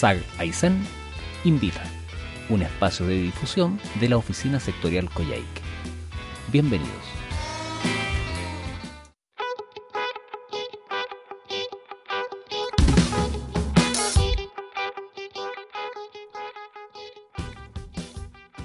SAG 0.00 0.22
Aysén 0.38 0.82
invita, 1.44 1.82
un 2.48 2.62
espacio 2.62 3.06
de 3.06 3.20
difusión 3.20 3.78
de 4.00 4.08
la 4.08 4.16
oficina 4.16 4.58
sectorial 4.58 5.10
Coyhaique. 5.10 5.60
Bienvenidos. 6.50 6.88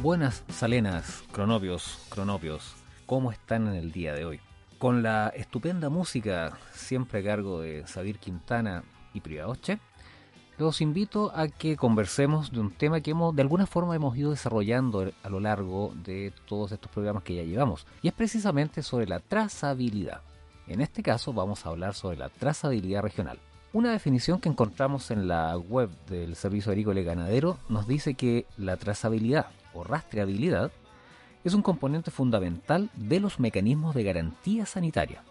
Buenas 0.02 0.46
salenas, 0.48 1.26
cronopios, 1.34 2.00
cronopios, 2.08 2.76
¿cómo 3.06 3.34
están 3.34 3.68
en 3.68 3.74
el 3.74 3.92
día 3.92 4.14
de 4.14 4.24
hoy? 4.24 4.40
Con 4.78 5.04
la 5.04 5.34
estupenda 5.36 5.90
música 5.90 6.58
siempre 6.72 7.20
a 7.20 7.24
cargo 7.26 7.60
de 7.60 7.86
Sabir 7.88 8.20
Quintana 8.20 8.86
y 9.14 9.20
Priaoche, 9.20 9.80
los 10.58 10.82
invito 10.82 11.32
a 11.36 11.48
que 11.48 11.76
conversemos 11.76 12.52
de 12.52 12.60
un 12.60 12.72
tema 12.72 13.02
que 13.02 13.12
hemos, 13.12 13.36
de 13.36 13.42
alguna 13.42 13.66
forma 13.66 13.96
hemos 13.96 14.18
ido 14.18 14.32
desarrollando 14.32 15.12
a 15.24 15.30
lo 15.30 15.40
largo 15.40 15.94
de 16.04 16.32
todos 16.48 16.72
estos 16.72 16.92
programas 16.92 17.24
que 17.24 17.36
ya 17.36 17.44
llevamos, 17.44 17.86
y 18.02 18.08
es 18.08 18.14
precisamente 18.14 18.82
sobre 18.82 19.08
la 19.08 19.20
trazabilidad. 19.20 20.22
En 20.68 20.82
este 20.82 21.04
caso 21.04 21.34
vamos 21.34 21.66
a 21.66 21.70
hablar 21.70 21.94
sobre 21.94 22.18
la 22.18 22.30
trazabilidad 22.30 23.02
regional. 23.02 23.40
Una 23.74 23.92
definición 23.92 24.40
que 24.40 24.48
encontramos 24.48 25.12
en 25.12 25.28
la 25.28 25.58
web 25.58 25.90
del 26.08 26.36
Servicio 26.38 26.72
Agrícola 26.72 27.02
y 27.02 27.04
Ganadero 27.04 27.60
nos 27.68 27.88
dice 27.88 28.14
que 28.14 28.46
la 28.58 28.78
trazabilidad 28.78 29.48
o 29.74 29.84
rastreabilidad 29.84 30.72
es 31.44 31.54
un 31.54 31.62
componente 31.62 32.10
fundamental 32.10 32.90
de 32.96 33.20
los 33.20 33.40
mecanismos 33.40 33.94
de 33.94 34.04
garantía 34.04 34.66
sanitaria. 34.66 35.24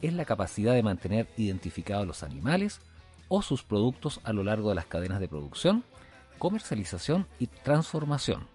Es 0.00 0.12
la 0.12 0.24
capacidad 0.24 0.74
de 0.74 0.82
mantener 0.82 1.28
identificados 1.36 2.06
los 2.06 2.22
animales, 2.22 2.80
o 3.28 3.42
sus 3.42 3.62
productos 3.62 4.20
a 4.24 4.32
lo 4.32 4.44
largo 4.44 4.68
de 4.68 4.74
las 4.74 4.86
cadenas 4.86 5.20
de 5.20 5.28
producción, 5.28 5.84
comercialización 6.38 7.26
y 7.38 7.46
transformación, 7.46 8.46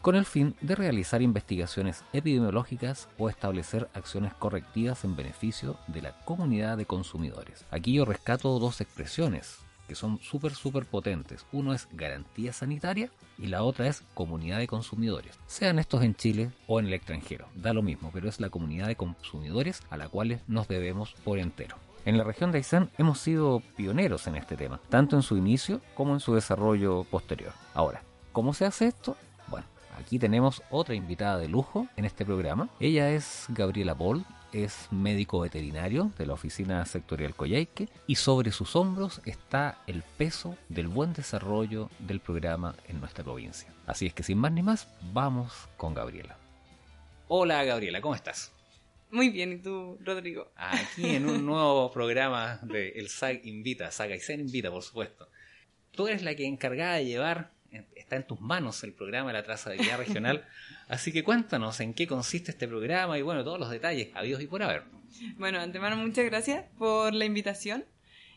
con 0.00 0.16
el 0.16 0.24
fin 0.24 0.56
de 0.60 0.74
realizar 0.74 1.22
investigaciones 1.22 2.04
epidemiológicas 2.12 3.08
o 3.18 3.28
establecer 3.28 3.88
acciones 3.94 4.34
correctivas 4.34 5.04
en 5.04 5.14
beneficio 5.14 5.76
de 5.86 6.02
la 6.02 6.12
comunidad 6.24 6.76
de 6.76 6.86
consumidores. 6.86 7.64
Aquí 7.70 7.94
yo 7.94 8.04
rescato 8.04 8.58
dos 8.58 8.80
expresiones 8.80 9.60
que 9.86 9.94
son 9.94 10.18
súper, 10.20 10.54
súper 10.54 10.86
potentes. 10.86 11.44
Uno 11.52 11.74
es 11.74 11.88
garantía 11.92 12.52
sanitaria 12.52 13.10
y 13.38 13.48
la 13.48 13.62
otra 13.62 13.88
es 13.88 14.02
comunidad 14.14 14.58
de 14.58 14.66
consumidores. 14.66 15.38
Sean 15.46 15.78
estos 15.78 16.02
en 16.02 16.14
Chile 16.14 16.50
o 16.66 16.80
en 16.80 16.86
el 16.86 16.94
extranjero, 16.94 17.46
da 17.54 17.72
lo 17.72 17.82
mismo, 17.82 18.10
pero 18.12 18.28
es 18.28 18.40
la 18.40 18.50
comunidad 18.50 18.86
de 18.86 18.96
consumidores 18.96 19.82
a 19.90 19.96
la 19.96 20.08
cual 20.08 20.40
nos 20.46 20.68
debemos 20.68 21.14
por 21.24 21.38
entero. 21.38 21.76
En 22.04 22.18
la 22.18 22.24
región 22.24 22.50
de 22.50 22.58
Aysén 22.58 22.90
hemos 22.98 23.20
sido 23.20 23.62
pioneros 23.76 24.26
en 24.26 24.34
este 24.34 24.56
tema, 24.56 24.80
tanto 24.88 25.14
en 25.14 25.22
su 25.22 25.36
inicio 25.36 25.80
como 25.94 26.14
en 26.14 26.20
su 26.20 26.34
desarrollo 26.34 27.04
posterior. 27.04 27.52
Ahora, 27.74 28.02
¿cómo 28.32 28.54
se 28.54 28.64
hace 28.64 28.88
esto? 28.88 29.16
Bueno, 29.46 29.66
aquí 29.96 30.18
tenemos 30.18 30.62
otra 30.70 30.96
invitada 30.96 31.38
de 31.38 31.46
lujo 31.46 31.86
en 31.96 32.04
este 32.04 32.24
programa. 32.24 32.68
Ella 32.80 33.10
es 33.10 33.46
Gabriela 33.50 33.94
Paul, 33.94 34.24
es 34.52 34.88
médico 34.90 35.38
veterinario 35.40 36.10
de 36.18 36.26
la 36.26 36.32
oficina 36.32 36.84
sectorial 36.86 37.36
Coyhaique 37.36 37.88
y 38.08 38.16
sobre 38.16 38.50
sus 38.50 38.74
hombros 38.74 39.20
está 39.24 39.78
el 39.86 40.02
peso 40.02 40.56
del 40.68 40.88
buen 40.88 41.12
desarrollo 41.12 41.88
del 42.00 42.18
programa 42.18 42.74
en 42.88 42.98
nuestra 42.98 43.22
provincia. 43.22 43.72
Así 43.86 44.06
es 44.06 44.14
que 44.14 44.24
sin 44.24 44.38
más 44.38 44.50
ni 44.50 44.62
más, 44.62 44.88
vamos 45.12 45.68
con 45.76 45.94
Gabriela. 45.94 46.36
Hola 47.28 47.62
Gabriela, 47.62 48.00
¿cómo 48.00 48.16
estás? 48.16 48.50
Muy 49.12 49.28
bien, 49.28 49.52
¿y 49.52 49.58
tú, 49.58 49.98
Rodrigo? 50.02 50.50
Aquí 50.56 51.16
en 51.16 51.28
un 51.28 51.44
nuevo 51.44 51.92
programa 51.92 52.58
de 52.62 52.92
El 52.96 53.10
SAG 53.10 53.44
Invita, 53.44 53.90
SAG 53.90 54.12
Aysén 54.12 54.40
Invita, 54.40 54.70
por 54.70 54.82
supuesto. 54.82 55.28
Tú 55.90 56.08
eres 56.08 56.22
la 56.22 56.34
que 56.34 56.46
encargada 56.46 56.94
de 56.94 57.04
llevar, 57.04 57.52
está 57.94 58.16
en 58.16 58.26
tus 58.26 58.40
manos 58.40 58.82
el 58.84 58.94
programa 58.94 59.28
de 59.28 59.34
la 59.34 59.42
trazabilidad 59.42 59.98
regional, 59.98 60.48
así 60.88 61.12
que 61.12 61.22
cuéntanos 61.24 61.78
en 61.80 61.92
qué 61.92 62.06
consiste 62.06 62.52
este 62.52 62.66
programa 62.66 63.18
y 63.18 63.22
bueno, 63.22 63.44
todos 63.44 63.60
los 63.60 63.68
detalles, 63.68 64.08
habidos 64.14 64.40
y 64.40 64.46
por 64.46 64.62
haber. 64.62 64.84
Bueno, 65.36 65.60
antemano, 65.60 65.98
muchas 65.98 66.24
gracias 66.24 66.64
por 66.78 67.12
la 67.12 67.26
invitación. 67.26 67.84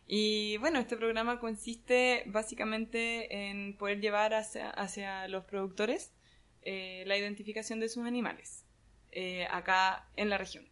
Y 0.08 0.58
bueno, 0.58 0.80
este 0.80 0.97
programa 0.97 1.40
consiste 1.40 2.24
básicamente 2.25 3.47
en 3.47 3.78
poder 3.78 4.02
llevar 4.02 4.34
hacia, 4.34 5.28
los 5.30 5.46
productores 5.46 6.12
eh, 6.64 7.06
la 7.08 7.18
identificación 7.18 7.80
de 7.80 7.88
sus 7.88 8.06
animales. 8.06 8.65
Eh, 9.18 9.48
acá 9.50 10.09
en 10.18 10.30
la 10.30 10.38
región, 10.38 10.68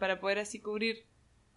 para 0.00 0.18
poder 0.18 0.40
así 0.40 0.58
cubrir, 0.58 1.06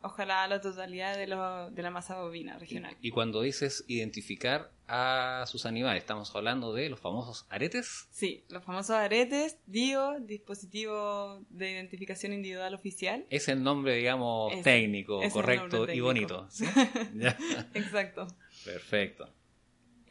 ojalá, 0.03 0.47
la 0.47 0.61
totalidad 0.61 1.15
de, 1.15 1.25
de 1.25 1.81
la 1.81 1.89
masa 1.89 2.21
bovina 2.21 2.59
regional. 2.59 2.95
Y, 3.01 3.09
cuando 3.09 3.41
dices 3.41 3.83
identificar 3.87 4.71
a 4.87 5.45
sus 5.47 5.65
animales, 5.65 6.03
¿estamos 6.03 6.35
hablando 6.35 6.75
de 6.75 6.89
los 6.89 6.99
famosos 6.99 7.47
aretes? 7.49 8.07
Sí, 8.11 8.43
los 8.49 8.63
famosos 8.63 8.91
aretes, 8.91 9.57
DIO, 9.65 10.19
dispositivo 10.19 11.43
de 11.49 11.71
identificación 11.71 12.33
individual 12.33 12.75
oficial. 12.75 13.25
Es 13.31 13.47
el 13.47 13.63
nombre, 13.63 13.95
digamos, 13.95 14.61
técnico, 14.61 15.19
correcto 15.31 15.91
y 15.91 15.99
bonito. 16.01 16.47
Exacto. 17.73 18.27
Perfecto. 18.63 19.33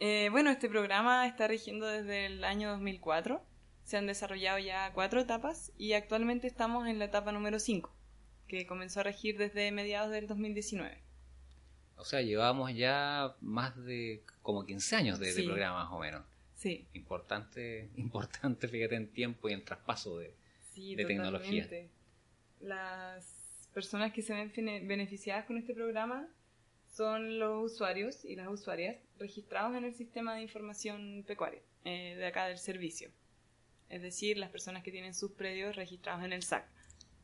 Eh, 0.01 0.29
bueno, 0.33 0.51
este 0.51 0.69
programa 0.69 1.25
está 1.29 1.47
rigiendo 1.47 1.87
desde 1.87 2.27
el 2.27 2.43
año 2.43 2.71
2004 2.71 3.41
se 3.87 3.97
han 3.97 4.07
desarrollado 4.09 4.59
ya 4.59 4.93
cuatro 4.93 5.21
etapas 5.21 5.73
y 5.79 5.93
actualmente 5.93 6.49
estamos 6.49 6.89
en 6.89 6.99
la 6.99 7.05
etapa 7.05 7.31
número 7.31 7.61
5, 7.61 7.89
que 8.49 8.67
comenzó 8.67 8.99
a 8.99 9.05
regir 9.05 9.39
desde 9.39 9.71
mediados 9.71 10.11
del 10.11 10.27
2019. 10.27 10.99
O 11.97 12.05
sea, 12.05 12.21
llevamos 12.21 12.75
ya 12.75 13.37
más 13.41 13.77
de 13.85 14.25
como 14.43 14.67
15 14.67 14.97
años 14.97 15.21
de, 15.21 15.33
programa 15.45 15.85
más 15.85 15.93
o 15.93 16.01
menos. 16.01 16.23
Sí. 16.57 16.85
Importante, 16.95 17.89
importante, 17.97 18.67
fíjate, 18.67 18.97
en 18.97 19.07
tiempo 19.07 19.49
y 19.49 19.53
en 19.53 19.65
traspaso 19.65 20.19
de, 20.19 20.35
sí, 20.75 20.97
de 20.97 21.05
tecnología. 21.05 21.69
Las 22.61 23.69
personas 23.73 24.13
que 24.13 24.21
se 24.21 24.35
ven 24.35 24.89
beneficiadas 24.89 25.45
con 25.45 25.59
este 25.59 25.75
programa 25.75 26.27
son 26.93 27.39
los 27.39 27.73
usuarios 27.73 28.25
y 28.25 28.35
las 28.35 28.49
usuarias 28.49 28.97
registrados 29.21 29.77
en 29.77 29.85
el 29.85 29.95
sistema 29.95 30.35
de 30.35 30.43
información 30.43 31.23
pecuaria 31.25 31.61
eh, 31.85 32.17
de 32.17 32.27
acá 32.27 32.49
del 32.49 32.59
servicio 32.59 33.13
es 33.89 34.03
decir, 34.03 34.39
las 34.39 34.51
personas 34.51 34.83
que 34.83 34.91
tienen 34.91 35.15
sus 35.15 35.33
predios 35.33 35.77
registrados 35.77 36.25
en 36.25 36.33
el 36.33 36.43
SAC. 36.43 36.67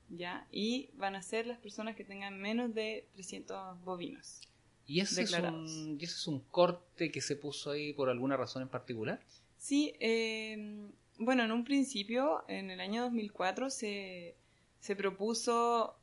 ¿ya? 0.08 0.46
Y 0.50 0.90
van 0.94 1.14
a 1.14 1.22
ser 1.22 1.46
las 1.46 1.58
personas 1.58 1.96
que 1.96 2.04
tengan 2.04 2.40
menos 2.40 2.74
de 2.74 3.08
300 3.14 3.82
bovinos. 3.82 4.40
¿Y 4.86 5.00
ese, 5.00 5.22
es 5.22 5.32
un, 5.32 5.96
¿Y 5.98 6.04
ese 6.04 6.14
es 6.14 6.26
un 6.26 6.40
corte 6.40 7.10
que 7.10 7.20
se 7.20 7.36
puso 7.36 7.70
ahí 7.70 7.92
por 7.92 8.10
alguna 8.10 8.36
razón 8.36 8.62
en 8.62 8.68
particular? 8.68 9.20
Sí, 9.56 9.94
eh, 10.00 10.90
bueno, 11.18 11.44
en 11.44 11.52
un 11.52 11.64
principio, 11.64 12.44
en 12.48 12.70
el 12.70 12.80
año 12.80 13.02
2004, 13.02 13.70
se, 13.70 14.36
se 14.80 14.96
propuso 14.96 15.96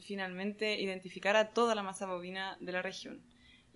finalmente 0.00 0.80
identificar 0.80 1.36
a 1.36 1.50
toda 1.50 1.74
la 1.74 1.82
masa 1.82 2.06
bovina 2.06 2.58
de 2.60 2.72
la 2.72 2.82
región 2.82 3.22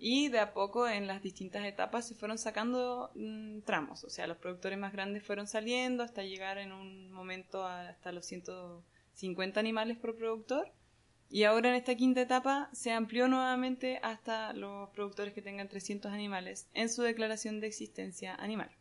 y 0.03 0.29
de 0.29 0.39
a 0.39 0.51
poco 0.51 0.87
en 0.87 1.05
las 1.05 1.21
distintas 1.21 1.63
etapas 1.63 2.07
se 2.07 2.15
fueron 2.15 2.39
sacando 2.39 3.11
mm, 3.13 3.59
tramos, 3.61 4.03
o 4.03 4.09
sea, 4.09 4.25
los 4.25 4.37
productores 4.37 4.79
más 4.79 4.93
grandes 4.93 5.23
fueron 5.23 5.45
saliendo 5.47 6.01
hasta 6.01 6.23
llegar 6.23 6.57
en 6.57 6.71
un 6.71 7.11
momento 7.11 7.63
hasta 7.63 8.11
los 8.11 8.25
150 8.25 9.59
animales 9.59 9.97
por 9.97 10.17
productor 10.17 10.71
y 11.29 11.43
ahora 11.43 11.69
en 11.69 11.75
esta 11.75 11.93
quinta 11.93 12.19
etapa 12.19 12.69
se 12.73 12.91
amplió 12.91 13.27
nuevamente 13.27 13.99
hasta 14.01 14.53
los 14.53 14.89
productores 14.89 15.35
que 15.35 15.43
tengan 15.43 15.69
300 15.69 16.11
animales 16.11 16.67
en 16.73 16.89
su 16.89 17.03
declaración 17.03 17.59
de 17.59 17.67
existencia 17.67 18.33
animal. 18.33 18.71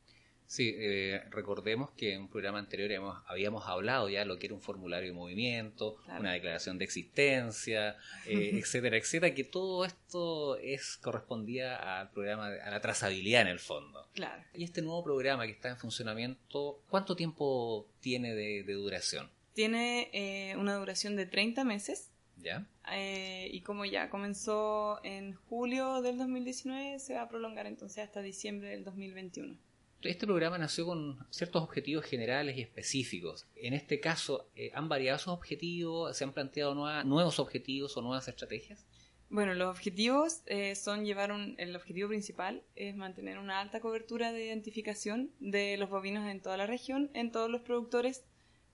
Sí, 0.50 0.74
eh, 0.76 1.22
recordemos 1.30 1.92
que 1.92 2.14
en 2.14 2.22
un 2.22 2.28
programa 2.28 2.58
anterior 2.58 2.90
habíamos 3.28 3.68
hablado 3.68 4.08
ya 4.08 4.18
de 4.18 4.24
lo 4.24 4.36
que 4.36 4.46
era 4.46 4.54
un 4.56 4.60
formulario 4.60 5.10
de 5.10 5.14
movimiento, 5.14 5.98
una 6.18 6.32
declaración 6.32 6.76
de 6.76 6.84
existencia, 6.86 7.96
eh, 8.26 8.50
etcétera, 8.60 8.96
etcétera, 8.96 9.32
que 9.32 9.44
todo 9.44 9.84
esto 9.84 10.56
es 10.56 10.96
correspondía 10.96 12.00
al 12.00 12.10
programa, 12.10 12.48
a 12.48 12.68
la 12.68 12.80
trazabilidad 12.80 13.42
en 13.42 13.46
el 13.46 13.60
fondo. 13.60 14.08
Claro. 14.12 14.42
Y 14.52 14.64
este 14.64 14.82
nuevo 14.82 15.04
programa 15.04 15.46
que 15.46 15.52
está 15.52 15.68
en 15.68 15.76
funcionamiento, 15.76 16.82
¿cuánto 16.90 17.14
tiempo 17.14 17.86
tiene 18.00 18.34
de, 18.34 18.64
duración? 18.64 19.30
Tiene 19.54 20.10
eh, 20.12 20.56
una 20.56 20.74
duración 20.74 21.14
de 21.14 21.26
30 21.26 21.62
meses 21.62 22.10
¿Ya? 22.42 22.66
Eh, 22.90 23.50
y 23.52 23.60
como 23.60 23.84
ya 23.84 24.10
comenzó 24.10 24.98
en 25.04 25.34
julio 25.34 26.02
del 26.02 26.18
2019, 26.18 26.98
se 26.98 27.14
va 27.14 27.22
a 27.22 27.28
prolongar 27.28 27.66
entonces 27.66 28.02
hasta 28.02 28.20
diciembre 28.20 28.70
del 28.70 28.82
2021. 28.82 29.69
Este 30.02 30.26
programa 30.26 30.56
nació 30.56 30.86
con 30.86 31.26
ciertos 31.28 31.62
objetivos 31.62 32.06
generales 32.06 32.56
y 32.56 32.62
específicos. 32.62 33.46
En 33.54 33.74
este 33.74 34.00
caso, 34.00 34.48
eh, 34.56 34.70
¿han 34.74 34.88
variado 34.88 35.16
esos 35.16 35.34
objetivos? 35.34 36.16
¿Se 36.16 36.24
han 36.24 36.32
planteado 36.32 36.74
nuevos 37.04 37.38
objetivos 37.38 37.96
o 37.96 38.02
nuevas 38.02 38.26
estrategias? 38.26 38.86
Bueno, 39.28 39.54
los 39.54 39.68
objetivos 39.68 40.40
eh, 40.46 40.74
son 40.74 41.04
llevar 41.04 41.32
un, 41.32 41.54
el 41.58 41.76
objetivo 41.76 42.08
principal 42.08 42.62
es 42.76 42.96
mantener 42.96 43.38
una 43.38 43.60
alta 43.60 43.80
cobertura 43.80 44.32
de 44.32 44.46
identificación 44.46 45.30
de 45.38 45.76
los 45.76 45.90
bovinos 45.90 46.28
en 46.28 46.40
toda 46.40 46.56
la 46.56 46.66
región, 46.66 47.10
en 47.12 47.30
todos 47.30 47.50
los 47.50 47.60
productores 47.60 48.24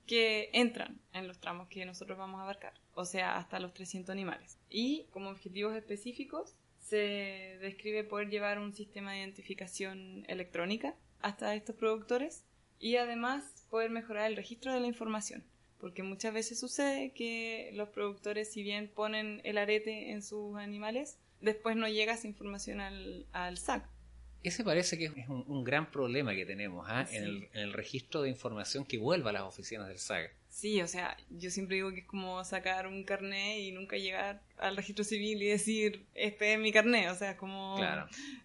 que 0.07 0.49
entran 0.53 1.01
en 1.13 1.27
los 1.27 1.41
tramos 1.41 1.69
que 1.69 1.85
nosotros 1.85 2.17
vamos 2.17 2.39
a 2.39 2.45
abarcar, 2.45 2.73
o 2.95 3.05
sea, 3.05 3.37
hasta 3.37 3.59
los 3.59 3.75
300 3.75 4.11
animales. 4.11 4.59
Y 4.71 5.09
como 5.11 5.31
objetivos 5.31 5.77
específicos 5.77 6.55
se 6.79 7.59
describe 7.61 8.05
poder 8.05 8.31
llevar 8.31 8.61
un 8.61 8.73
sistema 8.73 9.13
de 9.13 9.19
identificación 9.19 10.25
electrónica 10.29 10.95
hasta 11.21 11.55
estos 11.55 11.77
productores 11.77 12.45
y 12.79 12.97
además 12.97 13.67
poder 13.71 13.91
mejorar 13.91 14.31
el 14.31 14.37
registro 14.37 14.73
de 14.73 14.81
la 14.81 14.87
información. 14.87 15.45
Porque 15.79 16.03
muchas 16.03 16.33
veces 16.33 16.59
sucede 16.59 17.13
que 17.13 17.71
los 17.75 17.89
productores, 17.91 18.51
si 18.51 18.63
bien 18.63 18.91
ponen 18.95 19.41
el 19.45 19.59
arete 19.59 20.13
en 20.13 20.23
sus 20.23 20.57
animales, 20.57 21.19
después 21.41 21.77
no 21.77 21.89
llega 21.89 22.15
esa 22.15 22.27
información 22.27 22.81
al, 22.81 23.27
al 23.33 23.59
SAC. 23.59 23.87
Ese 24.43 24.63
parece 24.63 24.97
que 24.97 25.07
es 25.07 25.29
un, 25.29 25.65
gran 25.65 25.91
problema 25.91 26.33
que 26.33 26.47
tenemos 26.47 26.87
¿ah? 26.89 27.05
en, 27.11 27.49
el, 27.53 27.73
registro 27.73 28.23
de 28.23 28.29
información 28.29 28.85
que 28.85 28.97
vuelva 28.97 29.31
a 29.31 29.33
las 29.33 29.43
oficinas 29.43 29.89
del 29.89 29.99
SAC. 29.99 30.33
Sí, 30.49 30.81
o 30.81 30.87
sea, 30.87 31.17
yo 31.31 31.51
siempre 31.51 31.77
digo 31.77 31.91
que 31.93 32.01
es 32.01 32.07
como 32.07 32.45
sacar 32.45 32.87
un 32.87 33.03
carnet 33.03 33.59
y 33.59 33.73
nunca 33.73 33.97
llegar 33.97 34.41
al 34.57 34.77
registro 34.77 35.05
civil 35.05 35.43
y 35.43 35.49
decir, 35.49 36.07
este 36.15 36.53
es 36.53 36.61
mi 36.61 36.71
carnet, 36.71 37.11
o 37.11 37.15
sea, 37.17 37.37
como 37.37 37.77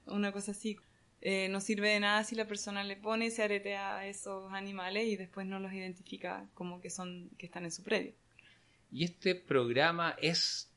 una 0.08 0.32
cosa 0.32 0.52
así. 0.52 0.78
Eh, 1.22 1.50
no 1.50 1.62
sirve 1.62 1.90
de 1.90 2.00
nada 2.00 2.24
si 2.24 2.36
la 2.36 2.48
persona 2.48 2.84
le 2.84 2.96
pone 2.96 3.28
ese 3.28 3.44
arete 3.44 3.78
a 3.78 4.08
esos 4.08 4.52
animales 4.54 5.06
y 5.08 5.16
después 5.16 5.46
no 5.46 5.60
los 5.60 5.72
identifica 5.72 6.48
como 6.56 6.82
que 6.82 6.90
son 6.90 7.30
que 7.38 7.46
están 7.46 7.64
en 7.64 7.72
su 7.72 7.84
predio. 7.84 8.14
Y 8.92 9.04
este 9.06 9.36
programa 9.36 10.16
es, 10.20 10.70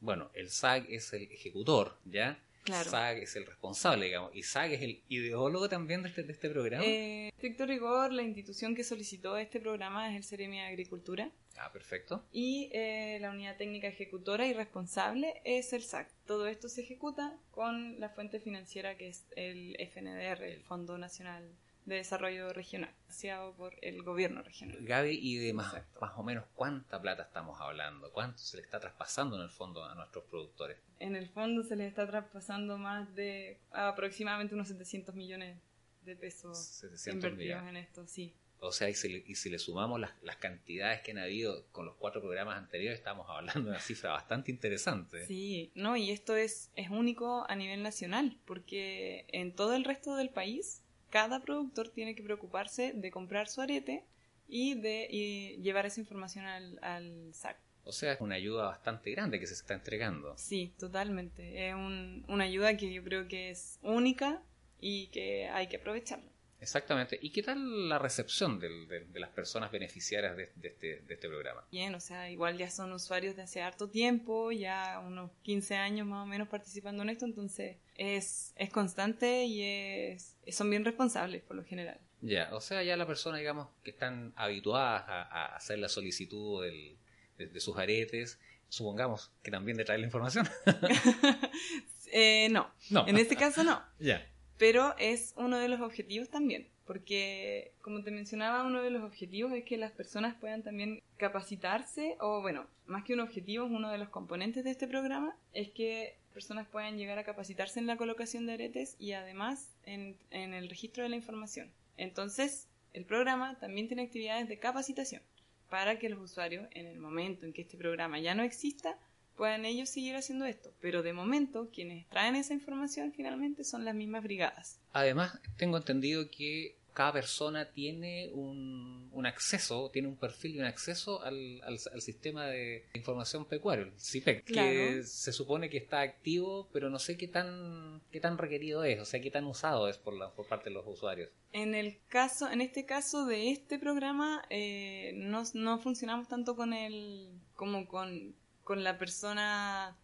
bueno, 0.00 0.30
el 0.34 0.50
SAG 0.50 0.86
es 0.88 1.12
el 1.12 1.24
ejecutor, 1.32 1.98
¿ya? 2.04 2.38
SAG 2.72 3.18
es 3.18 3.36
el 3.36 3.46
responsable, 3.46 4.06
digamos, 4.06 4.34
y 4.34 4.42
SAG 4.42 4.72
es 4.72 4.82
el 4.82 5.02
ideólogo 5.08 5.68
también 5.68 6.02
de 6.02 6.08
este, 6.08 6.30
este 6.30 6.50
programa. 6.50 6.84
Eh, 6.84 7.28
estricto 7.28 7.66
rigor, 7.66 8.12
la 8.12 8.22
institución 8.22 8.74
que 8.74 8.84
solicitó 8.84 9.36
este 9.36 9.60
programa 9.60 10.10
es 10.10 10.16
el 10.16 10.24
Ceremi 10.24 10.56
de 10.56 10.66
Agricultura. 10.66 11.30
Ah, 11.58 11.72
perfecto. 11.72 12.24
Y 12.32 12.70
eh, 12.72 13.18
la 13.20 13.30
unidad 13.30 13.56
técnica 13.56 13.88
ejecutora 13.88 14.46
y 14.46 14.52
responsable 14.52 15.40
es 15.44 15.72
el 15.72 15.82
SAC. 15.82 16.08
Todo 16.26 16.46
esto 16.46 16.68
se 16.68 16.82
ejecuta 16.82 17.36
con 17.50 17.98
la 17.98 18.10
fuente 18.10 18.40
financiera 18.40 18.96
que 18.96 19.08
es 19.08 19.24
el 19.36 19.76
FNDR, 19.92 20.42
el 20.44 20.62
Fondo 20.62 20.98
Nacional 20.98 21.50
de 21.88 21.96
Desarrollo 21.96 22.52
Regional, 22.52 22.94
asociado 23.08 23.54
por 23.54 23.74
el 23.82 24.02
gobierno 24.02 24.42
regional. 24.42 24.76
Gaby, 24.80 25.18
¿y 25.20 25.36
de 25.38 25.52
más, 25.52 25.74
más, 26.00 26.12
o 26.16 26.22
menos 26.22 26.44
cuánta 26.54 27.00
plata 27.00 27.22
estamos 27.22 27.60
hablando? 27.60 28.12
¿Cuánto 28.12 28.38
se 28.38 28.58
le 28.58 28.62
está 28.62 28.78
traspasando 28.78 29.36
en 29.36 29.42
el 29.42 29.50
fondo 29.50 29.84
a 29.84 29.94
nuestros 29.94 30.24
productores? 30.24 30.78
En 31.00 31.16
el 31.16 31.28
fondo 31.28 31.62
se 31.62 31.76
les 31.76 31.88
está 31.88 32.06
traspasando 32.06 32.78
más 32.78 33.14
de 33.14 33.58
aproximadamente 33.72 34.54
unos 34.54 34.68
700 34.68 35.14
millones 35.14 35.56
de 36.02 36.16
pesos 36.16 36.84
invertidos 37.06 37.62
en 37.64 37.76
esto, 37.76 38.06
sí. 38.06 38.34
O 38.60 38.72
sea, 38.72 38.88
y 38.88 38.94
si 38.94 39.50
le, 39.50 39.58
sumamos 39.58 40.00
las, 40.00 40.10
las, 40.22 40.36
cantidades 40.36 41.00
que 41.02 41.12
han 41.12 41.18
habido 41.18 41.64
con 41.70 41.86
los 41.86 41.94
cuatro 41.94 42.20
programas 42.20 42.58
anteriores, 42.58 42.98
estamos 42.98 43.26
hablando 43.28 43.62
de 43.62 43.70
una 43.70 43.80
cifra 43.80 44.10
bastante 44.10 44.50
interesante. 44.50 45.26
Sí, 45.26 45.70
no, 45.76 45.96
y 45.96 46.10
esto 46.10 46.34
es, 46.34 46.70
es 46.74 46.90
único 46.90 47.48
a 47.48 47.54
nivel 47.54 47.84
nacional, 47.84 48.36
porque 48.46 49.26
en 49.28 49.54
todo 49.54 49.76
el 49.76 49.84
resto 49.84 50.16
del 50.16 50.30
país, 50.30 50.82
cada 51.10 51.40
productor 51.40 51.88
tiene 51.88 52.14
que 52.14 52.22
preocuparse 52.22 52.92
de 52.94 53.10
comprar 53.10 53.48
su 53.48 53.60
arete 53.60 54.04
y 54.48 54.74
de 54.74 55.58
llevar 55.62 55.86
esa 55.86 56.00
información 56.00 56.46
al, 56.46 56.78
al 56.82 57.34
SAC. 57.34 57.58
O 57.84 57.92
sea, 57.92 58.12
es 58.12 58.20
una 58.20 58.34
ayuda 58.34 58.64
bastante 58.64 59.10
grande 59.10 59.40
que 59.40 59.46
se 59.46 59.54
está 59.54 59.74
entregando. 59.74 60.36
Sí, 60.36 60.74
totalmente. 60.78 61.68
Es 61.68 61.74
un, 61.74 62.24
una 62.28 62.44
ayuda 62.44 62.76
que 62.76 62.92
yo 62.92 63.02
creo 63.02 63.28
que 63.28 63.50
es 63.50 63.78
única 63.82 64.42
y 64.80 65.06
que 65.08 65.48
hay 65.48 65.68
que 65.68 65.76
aprovecharla. 65.76 66.30
Exactamente. 66.60 67.18
¿Y 67.22 67.30
qué 67.30 67.42
tal 67.42 67.88
la 67.88 67.98
recepción 67.98 68.58
de, 68.58 69.06
las 69.14 69.30
personas 69.30 69.70
beneficiarias 69.70 70.36
de, 70.36 70.50
este, 70.62 71.00
de, 71.00 71.14
este, 71.14 71.28
programa? 71.28 71.64
Bien, 71.70 71.94
o 71.94 72.00
sea, 72.00 72.30
igual 72.30 72.58
ya 72.58 72.70
son 72.70 72.92
usuarios 72.92 73.36
de 73.36 73.42
hace 73.42 73.62
harto 73.62 73.88
tiempo, 73.88 74.50
ya 74.50 75.00
unos 75.04 75.30
15 75.42 75.76
años 75.76 76.06
más 76.06 76.24
o 76.24 76.26
menos 76.26 76.48
participando 76.48 77.02
en 77.02 77.10
esto, 77.10 77.24
entonces 77.24 77.76
es, 77.94 78.52
es 78.56 78.70
constante 78.70 79.44
y 79.44 79.62
es, 79.62 80.36
son 80.50 80.70
bien 80.70 80.84
responsables 80.84 81.42
por 81.42 81.56
lo 81.56 81.64
general. 81.64 82.00
Ya, 82.20 82.48
o 82.52 82.60
sea, 82.60 82.82
ya 82.82 82.96
la 82.96 83.06
persona, 83.06 83.38
digamos, 83.38 83.68
que 83.84 83.90
están 83.90 84.32
habituadas 84.34 85.04
a, 85.06 85.54
hacer 85.54 85.78
la 85.78 85.88
solicitud 85.88 86.64
de, 86.64 87.60
sus 87.60 87.78
aretes, 87.78 88.40
supongamos 88.68 89.30
que 89.44 89.52
también 89.52 89.76
de 89.76 89.84
traer 89.84 90.00
la 90.00 90.06
información. 90.06 90.48
eh, 92.12 92.48
no. 92.50 92.68
no, 92.90 93.06
en 93.06 93.16
este 93.16 93.36
caso 93.36 93.62
no. 93.62 93.80
Ya 94.00 94.28
pero 94.58 94.94
es 94.98 95.32
uno 95.36 95.58
de 95.58 95.68
los 95.68 95.80
objetivos 95.80 96.28
también, 96.28 96.66
porque 96.84 97.72
como 97.80 98.02
te 98.02 98.10
mencionaba, 98.10 98.64
uno 98.64 98.82
de 98.82 98.90
los 98.90 99.02
objetivos 99.02 99.52
es 99.52 99.64
que 99.64 99.76
las 99.76 99.92
personas 99.92 100.34
puedan 100.34 100.62
también 100.62 101.02
capacitarse, 101.16 102.16
o 102.20 102.40
bueno, 102.40 102.66
más 102.86 103.04
que 103.04 103.14
un 103.14 103.20
objetivo, 103.20 103.66
es 103.66 103.70
uno 103.70 103.90
de 103.90 103.98
los 103.98 104.08
componentes 104.08 104.64
de 104.64 104.70
este 104.70 104.88
programa, 104.88 105.36
es 105.52 105.70
que 105.70 106.16
personas 106.34 106.66
puedan 106.68 106.98
llegar 106.98 107.18
a 107.18 107.24
capacitarse 107.24 107.78
en 107.80 107.86
la 107.86 107.96
colocación 107.96 108.46
de 108.46 108.54
aretes 108.54 108.96
y 108.98 109.12
además 109.12 109.70
en, 109.84 110.16
en 110.30 110.54
el 110.54 110.68
registro 110.68 111.02
de 111.02 111.08
la 111.08 111.16
información. 111.16 111.70
Entonces, 111.96 112.68
el 112.92 113.04
programa 113.04 113.58
también 113.58 113.88
tiene 113.88 114.02
actividades 114.02 114.48
de 114.48 114.58
capacitación 114.58 115.22
para 115.68 115.98
que 115.98 116.08
los 116.08 116.20
usuarios, 116.20 116.66
en 116.72 116.86
el 116.86 116.98
momento 116.98 117.44
en 117.44 117.52
que 117.52 117.62
este 117.62 117.76
programa 117.76 118.18
ya 118.18 118.34
no 118.34 118.42
exista, 118.42 118.98
puedan 119.38 119.64
ellos 119.64 119.88
seguir 119.88 120.16
haciendo 120.16 120.44
esto. 120.44 120.74
Pero 120.80 121.02
de 121.02 121.14
momento, 121.14 121.70
quienes 121.72 122.06
traen 122.08 122.36
esa 122.36 122.52
información 122.52 123.12
finalmente 123.12 123.64
son 123.64 123.86
las 123.86 123.94
mismas 123.94 124.22
brigadas. 124.22 124.80
Además, 124.92 125.40
tengo 125.56 125.78
entendido 125.78 126.28
que 126.30 126.76
cada 126.98 127.12
persona 127.12 127.70
tiene 127.70 128.28
un, 128.32 129.08
un 129.12 129.24
acceso, 129.24 129.88
tiene 129.92 130.08
un 130.08 130.16
perfil 130.16 130.56
y 130.56 130.58
un 130.58 130.64
acceso 130.64 131.22
al, 131.22 131.62
al, 131.62 132.02
sistema 132.02 132.46
de 132.46 132.86
información 132.92 133.44
pecuario, 133.44 133.84
el 133.84 133.92
CIPEC, 133.96 134.44
que 134.44 135.04
se 135.04 135.32
supone 135.32 135.70
que 135.70 135.78
está 135.78 136.00
activo, 136.00 136.68
pero 136.72 136.90
no 136.90 136.98
sé 136.98 137.16
qué 137.16 137.28
tan, 137.28 138.02
qué 138.10 138.18
tan 138.18 138.36
requerido 138.36 138.82
es, 138.82 138.98
o 138.98 139.04
sea, 139.04 139.20
qué 139.20 139.30
tan 139.30 139.44
usado 139.44 139.88
es 139.88 139.96
por, 139.96 140.14
la, 140.14 140.32
por 140.32 140.48
parte 140.48 140.70
de 140.70 140.74
los 140.74 140.84
usuarios. 140.88 141.30
En 141.52 141.76
el 141.76 142.00
caso, 142.08 142.50
en 142.50 142.60
este 142.60 142.84
caso 142.84 143.26
de 143.26 143.52
este 143.52 143.78
programa, 143.78 144.42
eh, 144.50 145.12
no, 145.14 145.44
no 145.54 145.78
funcionamos 145.78 146.26
tanto 146.26 146.56
con 146.56 146.72
el, 146.72 147.30
como 147.54 147.86
con 147.86 148.34
con 148.68 148.84
la 148.84 148.98
persona 148.98 149.96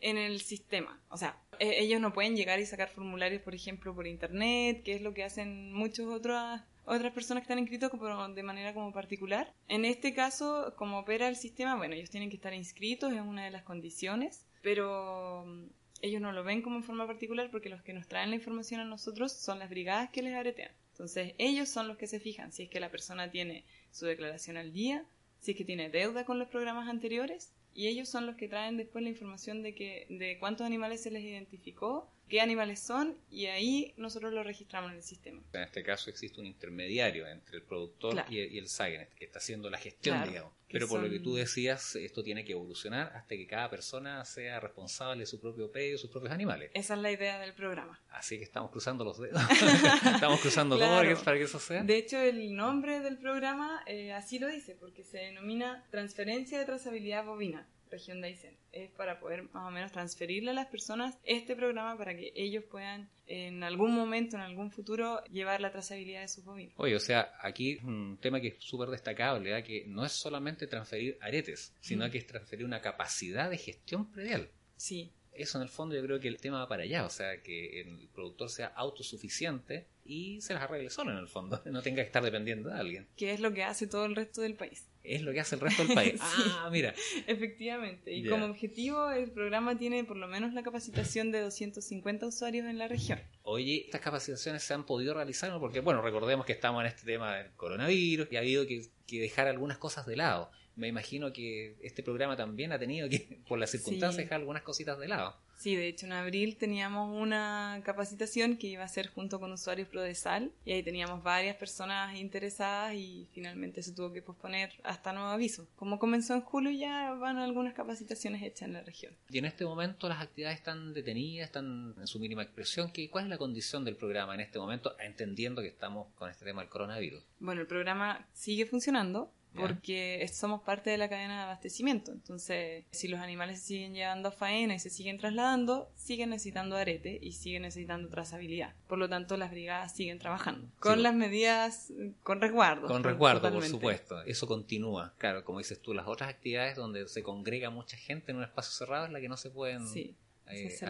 en 0.00 0.18
el 0.18 0.40
sistema. 0.40 1.00
O 1.10 1.16
sea, 1.16 1.38
e, 1.60 1.78
ellos 1.78 2.00
no 2.00 2.12
pueden 2.12 2.34
llegar 2.34 2.58
y 2.58 2.66
sacar 2.66 2.88
formularios, 2.88 3.40
por 3.40 3.54
ejemplo, 3.54 3.94
por 3.94 4.08
internet, 4.08 4.82
que 4.82 4.96
es 4.96 5.00
lo 5.00 5.14
que 5.14 5.22
hacen 5.22 5.72
muchas 5.72 6.06
otras 6.06 6.62
otras 6.86 7.12
personas 7.12 7.42
que 7.42 7.44
están 7.44 7.60
inscritos 7.60 7.92
de 8.34 8.42
manera 8.42 8.74
como 8.74 8.92
particular. 8.92 9.54
En 9.68 9.84
este 9.84 10.12
caso, 10.12 10.74
como 10.76 10.98
opera 10.98 11.28
el 11.28 11.36
sistema, 11.36 11.76
bueno, 11.76 11.94
ellos 11.94 12.10
tienen 12.10 12.30
que 12.30 12.34
estar 12.34 12.52
inscritos, 12.52 13.12
es 13.12 13.20
una 13.20 13.44
de 13.44 13.52
las 13.52 13.62
condiciones, 13.62 14.44
pero 14.60 15.44
mm, 15.46 15.66
ellos 16.02 16.20
no 16.20 16.32
lo 16.32 16.42
ven 16.42 16.62
como 16.62 16.78
en 16.78 16.82
forma 16.82 17.06
particular 17.06 17.48
porque 17.52 17.68
los 17.68 17.82
que 17.82 17.92
nos 17.92 18.08
traen 18.08 18.30
la 18.30 18.36
información 18.36 18.80
a 18.80 18.84
nosotros 18.84 19.30
son 19.30 19.60
las 19.60 19.70
brigadas 19.70 20.10
que 20.10 20.22
les 20.22 20.34
aretean. 20.34 20.72
Entonces, 20.90 21.34
ellos 21.38 21.68
son 21.68 21.86
los 21.86 21.96
que 21.96 22.08
se 22.08 22.18
fijan 22.18 22.50
si 22.50 22.64
es 22.64 22.70
que 22.70 22.80
la 22.80 22.90
persona 22.90 23.30
tiene 23.30 23.64
su 23.92 24.06
declaración 24.06 24.56
al 24.56 24.72
día, 24.72 25.04
si 25.38 25.52
es 25.52 25.56
que 25.56 25.64
tiene 25.64 25.90
deuda 25.90 26.24
con 26.24 26.40
los 26.40 26.48
programas 26.48 26.88
anteriores 26.88 27.52
y 27.74 27.88
ellos 27.88 28.08
son 28.08 28.26
los 28.26 28.36
que 28.36 28.48
traen 28.48 28.76
después 28.76 29.02
la 29.02 29.10
información 29.10 29.62
de 29.62 29.74
que 29.74 30.06
de 30.08 30.38
cuántos 30.38 30.66
animales 30.66 31.02
se 31.02 31.10
les 31.10 31.22
identificó, 31.22 32.10
qué 32.30 32.40
animales 32.40 32.80
son 32.80 33.18
y 33.30 33.46
ahí 33.46 33.92
nosotros 33.98 34.32
lo 34.32 34.42
registramos 34.42 34.92
en 34.92 34.96
el 34.98 35.02
sistema. 35.02 35.42
En 35.52 35.62
este 35.62 35.82
caso 35.82 36.08
existe 36.08 36.40
un 36.40 36.46
intermediario 36.46 37.26
entre 37.26 37.56
el 37.56 37.62
productor 37.62 38.24
y, 38.30 38.56
el 38.56 38.68
SAG, 38.68 39.08
que 39.16 39.26
está 39.26 39.38
haciendo 39.38 39.68
la 39.68 39.76
gestión, 39.76 40.22
digamos. 40.26 40.52
Pero 40.72 40.86
por 40.86 41.02
lo 41.02 41.10
que 41.10 41.18
tú 41.18 41.34
decías, 41.34 41.96
esto 41.96 42.22
tiene 42.22 42.44
que 42.44 42.52
evolucionar 42.52 43.12
hasta 43.16 43.34
que 43.34 43.46
cada 43.46 43.68
persona 43.68 44.24
sea 44.24 44.60
responsable 44.60 45.20
de 45.20 45.26
su 45.26 45.40
propio 45.40 45.70
predio, 45.72 45.98
sus 45.98 46.10
propios 46.10 46.32
animales. 46.32 46.70
Esa 46.74 46.94
es 46.94 47.00
la 47.00 47.10
idea 47.10 47.40
del 47.40 47.52
programa. 47.54 48.00
Así 48.10 48.38
que 48.38 48.44
estamos 48.44 48.70
cruzando 48.70 49.04
los 49.04 49.18
dedos. 49.18 49.42
estamos 50.14 50.40
cruzando 50.40 50.78
todo 50.78 51.24
para 51.24 51.36
que 51.36 51.44
eso 51.44 51.58
sea. 51.58 51.82
De 51.82 51.96
hecho, 51.96 52.18
el 52.20 52.54
nombre 52.54 53.00
del 53.00 53.18
programa 53.18 53.82
eh, 53.86 54.12
así 54.12 54.38
lo 54.38 54.46
dice, 54.46 54.76
porque 54.76 55.02
se 55.02 55.18
denomina 55.18 55.84
Transferencia 55.90 56.60
de 56.60 56.64
Trazabilidad 56.64 57.24
Bovina. 57.24 57.66
Región 57.90 58.20
de 58.20 58.28
Aysén. 58.28 58.56
Es 58.72 58.90
para 58.90 59.20
poder 59.20 59.44
más 59.52 59.68
o 59.68 59.70
menos 59.70 59.92
transferirle 59.92 60.50
a 60.50 60.54
las 60.54 60.66
personas 60.66 61.18
este 61.24 61.56
programa 61.56 61.96
para 61.96 62.16
que 62.16 62.32
ellos 62.34 62.64
puedan 62.64 63.10
en 63.26 63.62
algún 63.62 63.94
momento, 63.94 64.36
en 64.36 64.42
algún 64.42 64.70
futuro, 64.70 65.22
llevar 65.24 65.60
la 65.60 65.70
trazabilidad 65.70 66.22
de 66.22 66.28
sus 66.28 66.44
bovinos. 66.44 66.74
Oye, 66.76 66.96
o 66.96 67.00
sea, 67.00 67.32
aquí 67.40 67.78
un 67.84 68.18
tema 68.20 68.40
que 68.40 68.48
es 68.48 68.56
súper 68.58 68.88
destacable, 68.88 69.56
¿eh? 69.56 69.62
que 69.62 69.84
no 69.86 70.04
es 70.04 70.12
solamente 70.12 70.66
transferir 70.66 71.16
aretes, 71.20 71.74
sino 71.80 72.10
que 72.10 72.18
es 72.18 72.26
transferir 72.26 72.64
una 72.64 72.80
capacidad 72.80 73.48
de 73.48 73.58
gestión 73.58 74.10
predial. 74.10 74.50
Sí, 74.76 75.12
eso 75.32 75.58
en 75.58 75.62
el 75.62 75.68
fondo 75.68 75.94
yo 75.94 76.02
creo 76.02 76.20
que 76.20 76.28
el 76.28 76.38
tema 76.38 76.58
va 76.58 76.68
para 76.68 76.82
allá, 76.82 77.04
o 77.04 77.10
sea, 77.10 77.40
que 77.42 77.80
el 77.80 78.08
productor 78.12 78.50
sea 78.50 78.66
autosuficiente 78.68 79.86
y 80.10 80.40
se 80.40 80.54
las 80.54 80.64
arregle 80.64 80.90
solo 80.90 81.12
en 81.12 81.18
el 81.18 81.28
fondo, 81.28 81.62
no 81.66 81.82
tenga 81.82 82.02
que 82.02 82.06
estar 82.06 82.22
dependiendo 82.22 82.68
de 82.68 82.74
alguien. 82.74 83.06
Que 83.16 83.32
es 83.32 83.38
lo 83.38 83.54
que 83.54 83.62
hace 83.62 83.86
todo 83.86 84.06
el 84.06 84.16
resto 84.16 84.40
del 84.40 84.56
país. 84.56 84.88
Es 85.04 85.22
lo 85.22 85.32
que 85.32 85.40
hace 85.40 85.54
el 85.54 85.60
resto 85.60 85.84
del 85.84 85.94
país. 85.94 86.20
Ah, 86.52 86.68
mira. 86.70 86.94
Efectivamente. 87.26 88.12
Y 88.12 88.26
como 88.28 88.46
objetivo, 88.46 89.10
el 89.10 89.30
programa 89.30 89.78
tiene 89.78 90.04
por 90.04 90.16
lo 90.16 90.26
menos 90.26 90.52
la 90.52 90.62
capacitación 90.62 91.30
de 91.30 91.40
250 91.40 92.26
usuarios 92.26 92.66
en 92.66 92.78
la 92.78 92.88
región. 92.88 93.20
Oye, 93.42 93.84
estas 93.84 94.00
capacitaciones 94.00 94.62
se 94.62 94.74
han 94.74 94.84
podido 94.84 95.14
realizar, 95.14 95.56
porque, 95.58 95.80
bueno, 95.80 96.02
recordemos 96.02 96.44
que 96.44 96.52
estamos 96.52 96.82
en 96.82 96.88
este 96.88 97.04
tema 97.04 97.36
del 97.36 97.52
coronavirus 97.52 98.28
y 98.30 98.36
ha 98.36 98.40
habido 98.40 98.66
que, 98.66 98.82
que 99.06 99.20
dejar 99.20 99.46
algunas 99.46 99.78
cosas 99.78 100.06
de 100.06 100.16
lado 100.16 100.50
me 100.80 100.88
imagino 100.88 101.32
que 101.32 101.76
este 101.82 102.02
programa 102.02 102.36
también 102.36 102.72
ha 102.72 102.78
tenido 102.78 103.08
que, 103.08 103.38
por 103.48 103.58
las 103.58 103.70
circunstancias, 103.70 104.16
dejar 104.16 104.40
algunas 104.40 104.62
cositas 104.62 104.98
de 104.98 105.08
lado. 105.08 105.36
Sí, 105.60 105.76
de 105.76 105.88
hecho 105.88 106.06
en 106.06 106.12
abril 106.12 106.56
teníamos 106.56 107.14
una 107.20 107.82
capacitación 107.84 108.56
que 108.56 108.68
iba 108.68 108.82
a 108.82 108.88
ser 108.88 109.08
junto 109.08 109.38
con 109.38 109.52
usuarios 109.52 109.88
Prodesal 109.88 110.52
y 110.64 110.72
ahí 110.72 110.82
teníamos 110.82 111.22
varias 111.22 111.54
personas 111.56 112.16
interesadas 112.16 112.94
y 112.94 113.28
finalmente 113.34 113.82
se 113.82 113.92
tuvo 113.92 114.10
que 114.10 114.22
posponer 114.22 114.72
hasta 114.84 115.12
nuevo 115.12 115.28
aviso. 115.28 115.68
Como 115.76 115.98
comenzó 115.98 116.32
en 116.32 116.40
julio 116.40 116.70
ya 116.70 117.12
van 117.12 117.36
algunas 117.36 117.74
capacitaciones 117.74 118.42
hechas 118.42 118.62
en 118.62 118.72
la 118.72 118.80
región. 118.80 119.14
Y 119.28 119.36
en 119.36 119.44
este 119.44 119.66
momento 119.66 120.08
las 120.08 120.22
actividades 120.22 120.56
están 120.56 120.94
detenidas, 120.94 121.48
están 121.48 121.94
en 122.00 122.06
su 122.06 122.18
mínima 122.18 122.42
expresión. 122.42 122.90
¿Cuál 123.10 123.24
es 123.24 123.30
la 123.30 123.36
condición 123.36 123.84
del 123.84 123.96
programa 123.96 124.32
en 124.32 124.40
este 124.40 124.58
momento, 124.58 124.96
entendiendo 124.98 125.60
que 125.60 125.68
estamos 125.68 126.06
con 126.14 126.30
este 126.30 126.46
tema 126.46 126.62
del 126.62 126.70
coronavirus? 126.70 127.22
Bueno, 127.38 127.60
el 127.60 127.66
programa 127.66 128.26
sigue 128.32 128.64
funcionando, 128.64 129.30
porque 129.54 130.26
somos 130.32 130.62
parte 130.62 130.90
de 130.90 130.98
la 130.98 131.08
cadena 131.08 131.36
de 131.38 131.42
abastecimiento. 131.44 132.12
Entonces, 132.12 132.84
si 132.90 133.08
los 133.08 133.20
animales 133.20 133.60
se 133.60 133.66
siguen 133.66 133.94
llevando 133.94 134.28
a 134.28 134.32
faena 134.32 134.74
y 134.74 134.78
se 134.78 134.90
siguen 134.90 135.18
trasladando, 135.18 135.90
siguen 135.96 136.30
necesitando 136.30 136.76
arete 136.76 137.18
y 137.20 137.32
siguen 137.32 137.62
necesitando 137.62 138.08
trazabilidad. 138.08 138.74
Por 138.86 138.98
lo 138.98 139.08
tanto, 139.08 139.36
las 139.36 139.50
brigadas 139.50 139.94
siguen 139.94 140.18
trabajando 140.18 140.68
con 140.78 141.02
las 141.02 141.14
medidas, 141.14 141.92
con 142.22 142.40
resguardo. 142.40 142.86
Con 142.86 143.04
resguardo, 143.04 143.52
por 143.52 143.64
supuesto. 143.64 144.22
Eso 144.22 144.46
continúa. 144.46 145.14
Claro, 145.18 145.44
como 145.44 145.58
dices 145.58 145.80
tú, 145.80 145.94
las 145.94 146.06
otras 146.06 146.30
actividades 146.30 146.76
donde 146.76 147.08
se 147.08 147.22
congrega 147.22 147.70
mucha 147.70 147.96
gente 147.96 148.32
en 148.32 148.38
un 148.38 148.44
espacio 148.44 148.72
cerrado 148.72 149.06
es 149.06 149.12
la 149.12 149.20
que 149.20 149.28
no 149.28 149.36
se 149.36 149.50
pueden 149.50 149.86
sí, 149.86 150.16
eh, 150.46 150.70
se. 150.70 150.86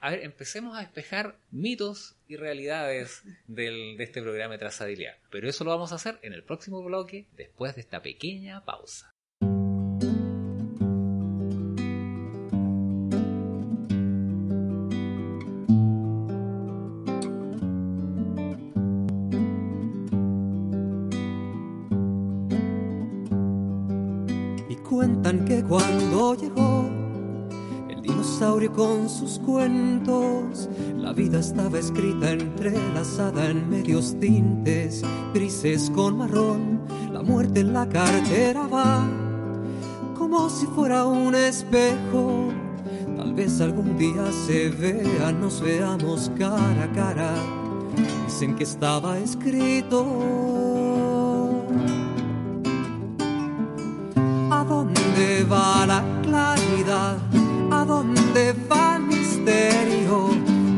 A 0.00 0.10
ver, 0.10 0.22
empecemos 0.22 0.76
a 0.76 0.80
despejar 0.80 1.36
mitos 1.50 2.14
y 2.28 2.36
realidades 2.36 3.22
del, 3.48 3.96
de 3.96 4.04
este 4.04 4.22
programa 4.22 4.54
de 4.54 4.58
trazabilidad. 4.58 5.16
Pero 5.30 5.48
eso 5.48 5.64
lo 5.64 5.70
vamos 5.70 5.90
a 5.90 5.96
hacer 5.96 6.20
en 6.22 6.32
el 6.32 6.44
próximo 6.44 6.82
bloque, 6.84 7.26
después 7.36 7.74
de 7.74 7.80
esta 7.80 8.00
pequeña 8.00 8.64
pausa. 8.64 9.10
Y 24.68 24.76
cuentan 24.88 25.44
que 25.44 25.64
cuando 25.64 26.36
llegó 26.36 26.77
con 28.74 29.10
sus 29.10 29.38
cuentos. 29.38 30.70
La 30.96 31.12
vida 31.12 31.38
estaba 31.38 31.78
escrita 31.78 32.30
entrelazada 32.30 33.50
en 33.50 33.68
medios 33.68 34.18
tintes, 34.20 35.02
grises 35.34 35.90
con 35.94 36.16
marrón. 36.16 36.80
La 37.12 37.20
muerte 37.20 37.60
en 37.60 37.74
la 37.74 37.86
cartera 37.86 38.66
va 38.66 39.06
como 40.18 40.48
si 40.48 40.64
fuera 40.66 41.04
un 41.04 41.34
espejo. 41.34 42.48
Tal 43.18 43.34
vez 43.34 43.60
algún 43.60 43.98
día 43.98 44.32
se 44.46 44.70
vea, 44.70 45.30
nos 45.30 45.60
veamos 45.60 46.30
cara 46.38 46.84
a 46.84 46.92
cara. 46.92 47.34
Dicen 48.24 48.56
que 48.56 48.64
estaba 48.64 49.18
escrito. 49.18 50.06
¿A 54.50 54.64
dónde 54.64 55.44
va 55.44 55.84
la 55.86 56.02
claridad? 56.22 57.27
¿A 57.88 57.90
dónde 57.90 58.52
va 58.70 58.96
el 58.96 59.04
misterio? 59.04 60.28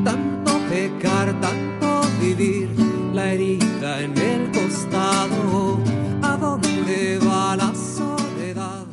Tanto 0.05 0.53
pecar, 0.69 1.41
tanto 1.41 2.03
vivir, 2.21 2.69
la 3.13 3.33
herida 3.33 4.01
en 4.01 4.17
el 4.17 4.53
costado. 4.53 5.83
¿A 6.23 6.37
dónde 6.37 7.19
va 7.19 7.57
la 7.57 7.75
soledad? 7.75 8.87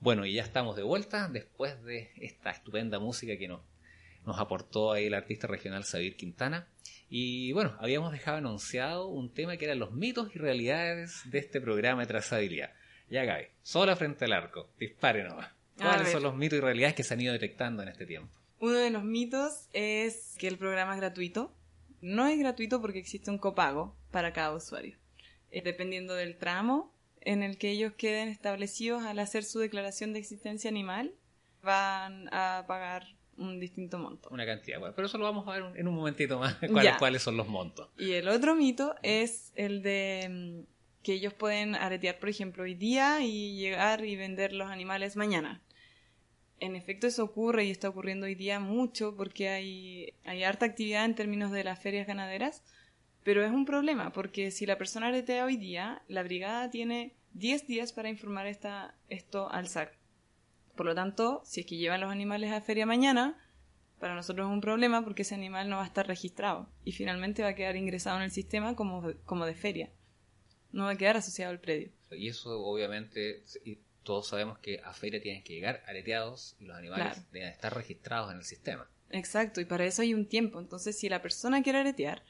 Bueno, 0.00 0.26
y 0.26 0.32
ya 0.34 0.42
estamos 0.42 0.74
de 0.74 0.82
vuelta 0.82 1.28
después 1.28 1.80
de 1.84 2.10
esta 2.16 2.50
estupenda 2.50 2.98
música 2.98 3.36
que 3.38 3.46
nos, 3.46 3.60
nos 4.26 4.40
aportó 4.40 4.90
ahí 4.90 5.06
el 5.06 5.14
artista 5.14 5.46
regional 5.46 5.84
Sabir 5.84 6.16
Quintana. 6.16 6.66
Y 7.08 7.52
bueno, 7.52 7.76
habíamos 7.78 8.10
dejado 8.10 8.38
anunciado 8.38 9.06
un 9.06 9.32
tema 9.32 9.56
que 9.56 9.66
eran 9.66 9.78
los 9.78 9.92
mitos 9.92 10.34
y 10.34 10.40
realidades 10.40 11.22
de 11.30 11.38
este 11.38 11.60
programa 11.60 12.00
de 12.00 12.08
trazabilidad. 12.08 12.72
Ya 13.08 13.24
Gaby, 13.24 13.46
sola 13.62 13.94
frente 13.94 14.24
al 14.24 14.32
arco, 14.32 14.72
dispare 14.80 15.22
nomás. 15.22 15.59
¿Cuáles 15.80 16.12
son 16.12 16.22
los 16.22 16.36
mitos 16.36 16.58
y 16.58 16.60
realidades 16.60 16.94
que 16.94 17.02
se 17.02 17.14
han 17.14 17.20
ido 17.20 17.32
detectando 17.32 17.82
en 17.82 17.88
este 17.88 18.06
tiempo? 18.06 18.40
Uno 18.60 18.74
de 18.74 18.90
los 18.90 19.04
mitos 19.04 19.68
es 19.72 20.34
que 20.38 20.46
el 20.46 20.58
programa 20.58 20.94
es 20.94 21.00
gratuito. 21.00 21.52
No 22.02 22.26
es 22.26 22.38
gratuito 22.38 22.80
porque 22.80 22.98
existe 22.98 23.30
un 23.30 23.38
copago 23.38 23.96
para 24.10 24.32
cada 24.32 24.54
usuario. 24.54 24.96
Eh, 25.50 25.62
dependiendo 25.62 26.14
del 26.14 26.36
tramo 26.36 26.92
en 27.22 27.42
el 27.42 27.58
que 27.58 27.70
ellos 27.70 27.92
queden 27.96 28.28
establecidos 28.28 29.04
al 29.04 29.18
hacer 29.18 29.44
su 29.44 29.58
declaración 29.58 30.12
de 30.12 30.18
existencia 30.18 30.70
animal, 30.70 31.14
van 31.62 32.28
a 32.32 32.64
pagar 32.66 33.06
un 33.36 33.58
distinto 33.58 33.98
monto. 33.98 34.28
Una 34.30 34.44
cantidad, 34.44 34.78
bueno, 34.78 34.94
pero 34.94 35.06
eso 35.06 35.16
lo 35.18 35.24
vamos 35.24 35.48
a 35.48 35.52
ver 35.52 35.64
en 35.76 35.88
un 35.88 35.94
momentito 35.94 36.38
más, 36.38 36.56
cuáles, 36.98 37.22
son 37.22 37.36
los 37.36 37.48
montos. 37.48 37.88
Y 37.98 38.12
el 38.12 38.28
otro 38.28 38.54
mito 38.54 38.94
es 39.02 39.52
el 39.54 39.82
de 39.82 40.28
mm, 40.30 41.02
que 41.02 41.14
ellos 41.14 41.32
pueden 41.32 41.74
aretear, 41.74 42.18
por 42.18 42.28
ejemplo, 42.28 42.64
hoy 42.64 42.74
día 42.74 43.20
y 43.22 43.56
llegar 43.56 44.04
y 44.04 44.16
vender 44.16 44.52
los 44.52 44.70
animales 44.70 45.16
mañana 45.16 45.62
en 46.60 46.76
efecto 46.76 47.06
eso 47.06 47.24
ocurre 47.24 47.64
y 47.64 47.70
está 47.70 47.88
ocurriendo 47.88 48.26
hoy 48.26 48.34
día 48.34 48.60
mucho 48.60 49.16
porque 49.16 49.48
hay, 49.48 50.14
hay 50.24 50.44
harta 50.44 50.66
actividad 50.66 51.04
en 51.04 51.14
términos 51.14 51.50
de 51.50 51.64
las 51.64 51.80
ferias 51.80 52.06
ganaderas, 52.06 52.62
pero 53.24 53.44
es 53.44 53.50
un 53.50 53.64
problema 53.64 54.12
porque 54.12 54.50
si 54.50 54.66
la 54.66 54.78
persona 54.78 55.08
aretea 55.08 55.44
hoy 55.44 55.56
día, 55.56 56.02
la 56.06 56.22
brigada 56.22 56.70
tiene 56.70 57.16
10 57.32 57.66
días 57.66 57.92
para 57.92 58.10
informar 58.10 58.46
esta, 58.46 58.94
esto 59.08 59.50
al 59.50 59.68
SAC. 59.68 59.98
Por 60.76 60.86
lo 60.86 60.94
tanto, 60.94 61.42
si 61.44 61.60
es 61.60 61.66
que 61.66 61.76
llevan 61.76 62.00
los 62.00 62.10
animales 62.10 62.52
a 62.52 62.60
feria 62.60 62.86
mañana, 62.86 63.36
para 63.98 64.14
nosotros 64.14 64.46
es 64.46 64.52
un 64.52 64.60
problema 64.60 65.02
porque 65.04 65.22
ese 65.22 65.34
animal 65.34 65.68
no 65.68 65.76
va 65.76 65.84
a 65.84 65.86
estar 65.86 66.06
registrado 66.06 66.68
y 66.84 66.92
finalmente 66.92 67.42
va 67.42 67.48
a 67.48 67.54
quedar 67.54 67.76
ingresado 67.76 68.16
en 68.16 68.24
el 68.24 68.30
sistema 68.30 68.74
como, 68.74 69.12
como 69.24 69.46
de 69.46 69.54
feria. 69.54 69.90
No 70.72 70.84
va 70.84 70.90
a 70.90 70.96
quedar 70.96 71.16
asociado 71.16 71.50
al 71.50 71.60
predio. 71.60 71.90
Y 72.10 72.28
eso 72.28 72.60
obviamente 72.60 73.42
todos 74.02 74.28
sabemos 74.28 74.58
que 74.58 74.80
a 74.84 74.92
feria 74.92 75.20
tienen 75.20 75.42
que 75.42 75.54
llegar 75.54 75.82
areteados 75.86 76.56
y 76.58 76.64
los 76.64 76.76
animales 76.76 77.30
deben 77.32 77.48
estar 77.48 77.74
registrados 77.74 78.30
en 78.32 78.38
el 78.38 78.44
sistema. 78.44 78.88
Exacto, 79.10 79.60
y 79.60 79.64
para 79.64 79.84
eso 79.84 80.02
hay 80.02 80.14
un 80.14 80.26
tiempo. 80.26 80.60
Entonces, 80.60 80.98
si 80.98 81.08
la 81.08 81.22
persona 81.22 81.62
quiere 81.62 81.80
aretear, 81.80 82.22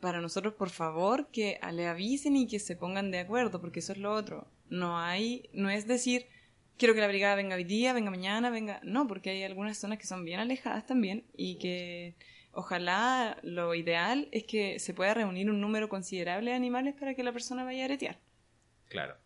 para 0.00 0.20
nosotros, 0.20 0.54
por 0.54 0.70
favor, 0.70 1.28
que 1.30 1.58
le 1.72 1.86
avisen 1.86 2.36
y 2.36 2.46
que 2.46 2.58
se 2.58 2.76
pongan 2.76 3.10
de 3.10 3.18
acuerdo, 3.18 3.60
porque 3.60 3.80
eso 3.80 3.92
es 3.92 3.98
lo 3.98 4.12
otro. 4.12 4.46
No 4.68 4.98
hay, 4.98 5.48
no 5.52 5.70
es 5.70 5.86
decir, 5.86 6.26
quiero 6.76 6.94
que 6.94 7.00
la 7.00 7.08
brigada 7.08 7.34
venga 7.34 7.56
hoy 7.56 7.64
día, 7.64 7.92
venga 7.92 8.10
mañana, 8.10 8.50
venga. 8.50 8.80
No, 8.82 9.06
porque 9.06 9.30
hay 9.30 9.42
algunas 9.42 9.78
zonas 9.78 9.98
que 9.98 10.06
son 10.06 10.24
bien 10.24 10.40
alejadas 10.40 10.86
también 10.86 11.24
y 11.36 11.56
que 11.56 12.14
ojalá 12.52 13.38
lo 13.42 13.74
ideal 13.74 14.28
es 14.32 14.44
que 14.44 14.78
se 14.78 14.94
pueda 14.94 15.14
reunir 15.14 15.50
un 15.50 15.60
número 15.60 15.88
considerable 15.88 16.50
de 16.50 16.56
animales 16.56 16.94
para 16.94 17.14
que 17.14 17.22
la 17.22 17.32
persona 17.32 17.64
vaya 17.64 17.82
a 17.82 17.84
aretear. 17.86 18.18
Claro. 18.88 19.16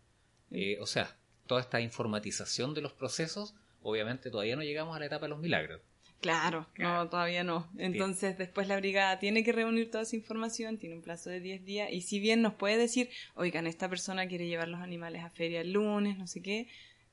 Eh, 0.51 0.77
o 0.79 0.85
sea, 0.85 1.17
toda 1.51 1.59
esta 1.59 1.81
informatización 1.81 2.73
de 2.73 2.79
los 2.79 2.93
procesos, 2.93 3.55
obviamente 3.83 4.31
todavía 4.31 4.55
no 4.55 4.63
llegamos 4.63 4.95
a 4.95 4.99
la 4.99 5.07
etapa 5.07 5.25
de 5.25 5.31
los 5.31 5.39
milagros. 5.39 5.81
Claro, 6.21 6.65
no, 6.77 7.09
todavía 7.09 7.43
no. 7.43 7.69
Entonces, 7.77 8.37
después 8.37 8.69
la 8.69 8.77
brigada 8.77 9.19
tiene 9.19 9.43
que 9.43 9.51
reunir 9.51 9.91
toda 9.91 10.03
esa 10.03 10.15
información, 10.15 10.77
tiene 10.77 10.95
un 10.95 11.01
plazo 11.01 11.29
de 11.29 11.41
10 11.41 11.65
días, 11.65 11.89
y 11.91 12.03
si 12.03 12.21
bien 12.21 12.41
nos 12.41 12.53
puede 12.53 12.77
decir, 12.77 13.09
oigan, 13.35 13.67
esta 13.67 13.89
persona 13.89 14.29
quiere 14.29 14.47
llevar 14.47 14.69
los 14.69 14.79
animales 14.79 15.25
a 15.25 15.29
feria 15.29 15.59
el 15.59 15.73
lunes, 15.73 16.17
no 16.17 16.25
sé 16.25 16.41
qué, 16.41 16.69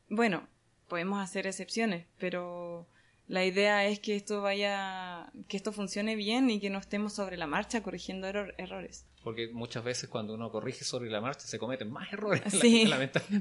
bueno, 0.08 0.46
podemos 0.86 1.20
hacer 1.20 1.48
excepciones, 1.48 2.06
pero 2.20 2.86
la 3.26 3.44
idea 3.44 3.86
es 3.86 3.98
que 3.98 4.14
esto 4.14 4.40
vaya, 4.40 5.07
que 5.48 5.56
esto 5.56 5.72
funcione 5.72 6.14
bien 6.14 6.50
y 6.50 6.60
que 6.60 6.70
no 6.70 6.78
estemos 6.78 7.14
sobre 7.14 7.36
la 7.36 7.46
marcha 7.46 7.82
corrigiendo 7.82 8.28
errores. 8.28 9.06
Porque 9.24 9.48
muchas 9.48 9.82
veces 9.82 10.08
cuando 10.08 10.34
uno 10.34 10.50
corrige 10.50 10.84
sobre 10.84 11.10
la 11.10 11.20
marcha 11.20 11.46
se 11.46 11.58
cometen 11.58 11.90
más 11.90 12.12
errores, 12.12 12.42
sí, 12.60 12.88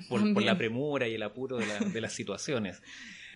por, 0.10 0.34
por, 0.34 0.44
la 0.44 0.58
premura 0.58 1.08
y 1.08 1.16
el 1.16 1.24
apuro 1.24 1.58
de, 1.58 1.66
de 1.66 2.02
las 2.02 2.14
situaciones. 2.14 2.82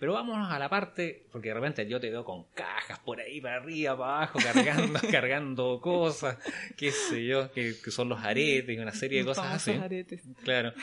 Pero 0.02 0.14
vámonos 0.14 0.52
a 0.52 0.58
la 0.58 0.68
parte, 0.68 1.28
porque 1.32 1.50
de 1.50 1.54
repente 1.54 1.88
yo 1.88 2.00
te 2.00 2.10
veo 2.10 2.26
con 2.26 2.46
cajas 2.56 2.98
por 2.98 3.20
ahí, 3.20 3.40
para 3.40 3.58
arriba, 3.58 3.96
para 3.96 4.16
abajo, 4.16 4.40
cargando, 4.42 5.00
cargando 5.12 5.80
cosas, 5.80 6.40
qué 6.76 6.92
sé 6.92 7.24
yo, 7.24 7.52
que, 7.52 7.76
son 7.92 8.10
los 8.10 8.20
aretes 8.20 8.76
y 8.76 8.80
una 8.80 8.94
serie 8.94 9.20
de 9.20 9.26
cosas 9.26 9.54
así. 9.54 9.70
Aretes. 9.74 10.24
Claro. 10.44 10.74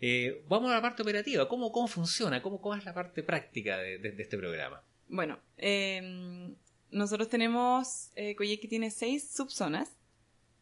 Eh, 0.00 0.42
vamos 0.48 0.72
a 0.72 0.74
la 0.74 0.82
parte 0.82 1.02
operativa, 1.02 1.46
¿cómo, 1.46 1.70
cómo 1.70 1.86
funciona? 1.86 2.42
¿Cómo, 2.42 2.60
¿Cómo 2.60 2.74
es 2.74 2.84
la 2.84 2.92
parte 2.92 3.22
práctica 3.22 3.78
de, 3.78 4.12
este 4.18 4.36
programa? 4.36 4.82
Bueno, 5.06 5.38
em, 5.56 6.56
nosotros 6.94 7.28
tenemos, 7.28 8.10
eh, 8.14 8.36
tiene 8.68 8.90
seis 8.90 9.28
subzonas, 9.30 9.90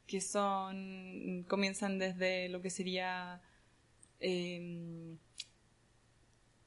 que 0.06 0.20
son, 0.20 1.44
comienzan 1.48 1.98
desde 1.98 2.48
lo 2.48 2.60
que 2.60 2.70
sería... 2.70 3.40
Eh, 4.20 5.16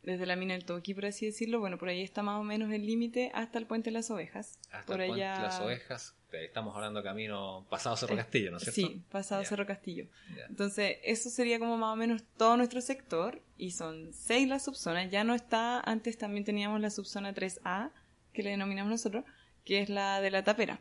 desde 0.06 0.26
la 0.28 0.36
mina 0.36 0.54
del 0.54 0.66
Toki, 0.66 0.94
por 0.94 1.06
así 1.08 1.26
decirlo. 1.26 1.60
Bueno, 1.60 1.78
por 1.78 1.90
ahí 1.90 2.02
está 2.02 2.22
más 2.22 2.40
o 2.40 2.44
menos 2.44 2.72
el 2.72 2.86
límite 2.86 3.32
hasta 3.34 3.58
el 3.58 3.66
puente 3.66 3.90
de 3.90 3.96
las 3.96 4.12
ovejas. 4.12 4.60
Hasta 4.72 4.86
por 4.86 5.02
el 5.02 5.10
puente 5.10 5.26
de 5.26 5.40
las 5.40 5.60
ovejas. 5.60 6.16
Estamos 6.32 6.76
hablando 6.76 7.02
camino 7.02 7.66
pasado 7.70 7.96
Cerro 7.96 8.14
eh, 8.14 8.18
Castillo, 8.18 8.52
¿no 8.52 8.58
es 8.58 8.64
cierto? 8.64 8.82
Sí, 8.82 9.02
pasado 9.10 9.44
Cerro 9.46 9.66
Castillo. 9.66 10.08
Entonces, 10.50 10.98
eso 11.04 11.30
sería 11.30 11.60
como 11.60 11.78
más 11.78 11.94
o 11.94 11.96
menos 11.96 12.24
todo 12.38 12.58
nuestro 12.58 12.82
sector. 12.82 13.42
Y 13.58 13.72
son 13.72 14.14
seis 14.14 14.48
las 14.48 14.66
subzonas. 14.66 15.10
Ya 15.10 15.24
no 15.24 15.34
está, 15.34 15.80
antes 15.80 16.18
también 16.18 16.44
teníamos 16.44 16.82
la 16.82 16.90
subzona 16.90 17.34
3A, 17.34 17.92
que 18.34 18.44
le 18.44 18.52
denominamos 18.52 18.92
nosotros, 18.92 19.24
que 19.66 19.82
es 19.82 19.90
la 19.90 20.22
de 20.22 20.32
la 20.32 20.44
tapera, 20.44 20.80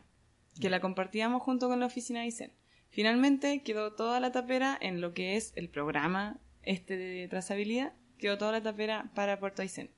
que 0.61 0.69
la 0.69 0.79
compartíamos 0.79 1.41
junto 1.41 1.67
con 1.67 1.81
la 1.81 1.87
oficina 1.87 2.21
de 2.21 2.27
ICEN. 2.27 2.53
Finalmente 2.89 3.61
quedó 3.63 3.93
toda 3.93 4.21
la 4.21 4.31
tapera 4.31 4.77
en 4.79 5.01
lo 5.01 5.13
que 5.13 5.35
es 5.35 5.51
el 5.55 5.69
programa 5.69 6.39
este 6.61 6.95
de 6.97 7.27
trazabilidad 7.27 7.93
quedó 8.17 8.37
toda 8.37 8.51
la 8.53 8.63
tapera 8.63 9.11
para 9.15 9.39
Puerto 9.39 9.61
Aysén. 9.61 9.89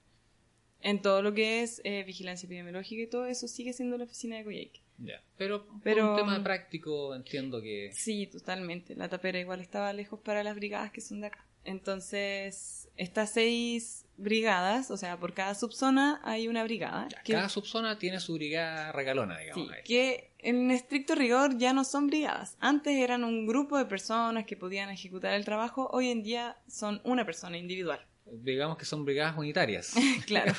En 0.82 1.02
todo 1.02 1.22
lo 1.22 1.34
que 1.34 1.64
es 1.64 1.82
eh, 1.84 2.04
vigilancia 2.04 2.46
epidemiológica 2.46 3.02
y 3.02 3.08
todo 3.08 3.26
eso 3.26 3.48
sigue 3.48 3.74
siendo 3.74 3.98
la 3.98 4.04
oficina 4.04 4.38
de 4.38 4.44
Coyhaique. 4.44 4.82
Ya. 5.00 5.24
Pero, 5.38 5.68
Pero 5.84 6.12
un 6.12 6.18
tema 6.18 6.44
práctico 6.44 7.16
entiendo 7.16 7.62
que... 7.62 7.92
Sí, 7.94 8.28
totalmente. 8.28 8.96
La 8.96 9.10
tapera 9.10 9.40
igual 9.40 9.60
estaba 9.60 9.92
lejos 9.94 10.20
para 10.20 10.44
las 10.44 10.56
brigadas 10.56 10.92
que 10.92 11.02
son 11.02 11.22
de 11.22 11.28
acá. 11.28 11.47
Entonces, 11.68 12.88
estas 12.96 13.32
seis 13.32 14.06
brigadas, 14.16 14.90
o 14.90 14.96
sea, 14.96 15.20
por 15.20 15.34
cada 15.34 15.54
subzona 15.54 16.22
hay 16.24 16.48
una 16.48 16.64
brigada. 16.64 17.10
Cada 17.28 17.50
subzona 17.50 18.00
tiene 18.00 18.22
su 18.22 18.36
brigada 18.36 18.94
regalona, 18.94 19.38
digamos. 19.38 19.68
Sí, 19.68 19.74
que 19.84 20.32
en 20.40 20.72
estricto 20.72 21.14
rigor 21.14 21.58
ya 21.58 21.74
no 21.74 21.84
son 21.84 22.08
brigadas. 22.08 22.56
Antes 22.62 22.96
eran 22.96 23.26
un 23.26 23.46
grupo 23.46 23.78
de 23.78 23.84
personas 23.84 24.46
que 24.46 24.56
podían 24.56 24.90
ejecutar 24.90 25.34
el 25.34 25.44
trabajo, 25.44 25.90
hoy 25.92 26.10
en 26.10 26.24
día 26.24 26.58
son 26.70 27.02
una 27.04 27.26
persona 27.26 27.58
individual. 27.58 28.00
Digamos 28.26 28.78
que 28.78 28.86
son 28.86 29.04
brigadas 29.04 29.38
unitarias. 29.38 29.94
claro, 30.26 30.54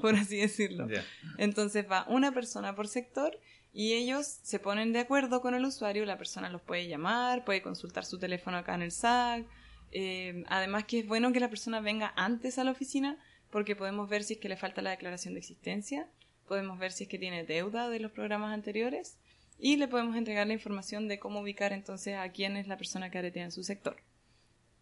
por 0.00 0.14
así 0.14 0.38
decirlo. 0.38 0.88
Entonces 1.36 1.84
va 1.90 2.06
una 2.08 2.32
persona 2.32 2.74
por 2.74 2.88
sector 2.88 3.38
y 3.74 3.92
ellos 3.92 4.38
se 4.42 4.58
ponen 4.58 4.94
de 4.94 5.00
acuerdo 5.00 5.42
con 5.42 5.54
el 5.54 5.66
usuario, 5.66 6.06
la 6.06 6.16
persona 6.16 6.48
los 6.48 6.62
puede 6.62 6.88
llamar, 6.88 7.44
puede 7.44 7.60
consultar 7.60 8.06
su 8.06 8.18
teléfono 8.18 8.56
acá 8.56 8.74
en 8.74 8.82
el 8.82 8.92
SAC. 8.92 9.44
Eh, 9.96 10.42
además 10.48 10.84
que 10.84 10.98
es 10.98 11.06
bueno 11.06 11.32
que 11.32 11.38
la 11.38 11.48
persona 11.48 11.80
venga 11.80 12.12
antes 12.16 12.58
a 12.58 12.64
la 12.64 12.72
oficina 12.72 13.16
porque 13.50 13.76
podemos 13.76 14.08
ver 14.08 14.24
si 14.24 14.34
es 14.34 14.40
que 14.40 14.48
le 14.48 14.56
falta 14.56 14.82
la 14.82 14.90
declaración 14.90 15.34
de 15.34 15.40
existencia, 15.40 16.08
podemos 16.48 16.80
ver 16.80 16.90
si 16.90 17.04
es 17.04 17.08
que 17.08 17.20
tiene 17.20 17.44
deuda 17.44 17.88
de 17.88 18.00
los 18.00 18.10
programas 18.10 18.52
anteriores 18.52 19.16
y 19.56 19.76
le 19.76 19.86
podemos 19.86 20.16
entregar 20.16 20.48
la 20.48 20.52
información 20.52 21.06
de 21.06 21.20
cómo 21.20 21.40
ubicar 21.40 21.72
entonces 21.72 22.16
a 22.16 22.28
quién 22.30 22.56
es 22.56 22.66
la 22.66 22.76
persona 22.76 23.10
que 23.10 23.18
aretea 23.18 23.44
en 23.44 23.52
su 23.52 23.62
sector. 23.62 23.96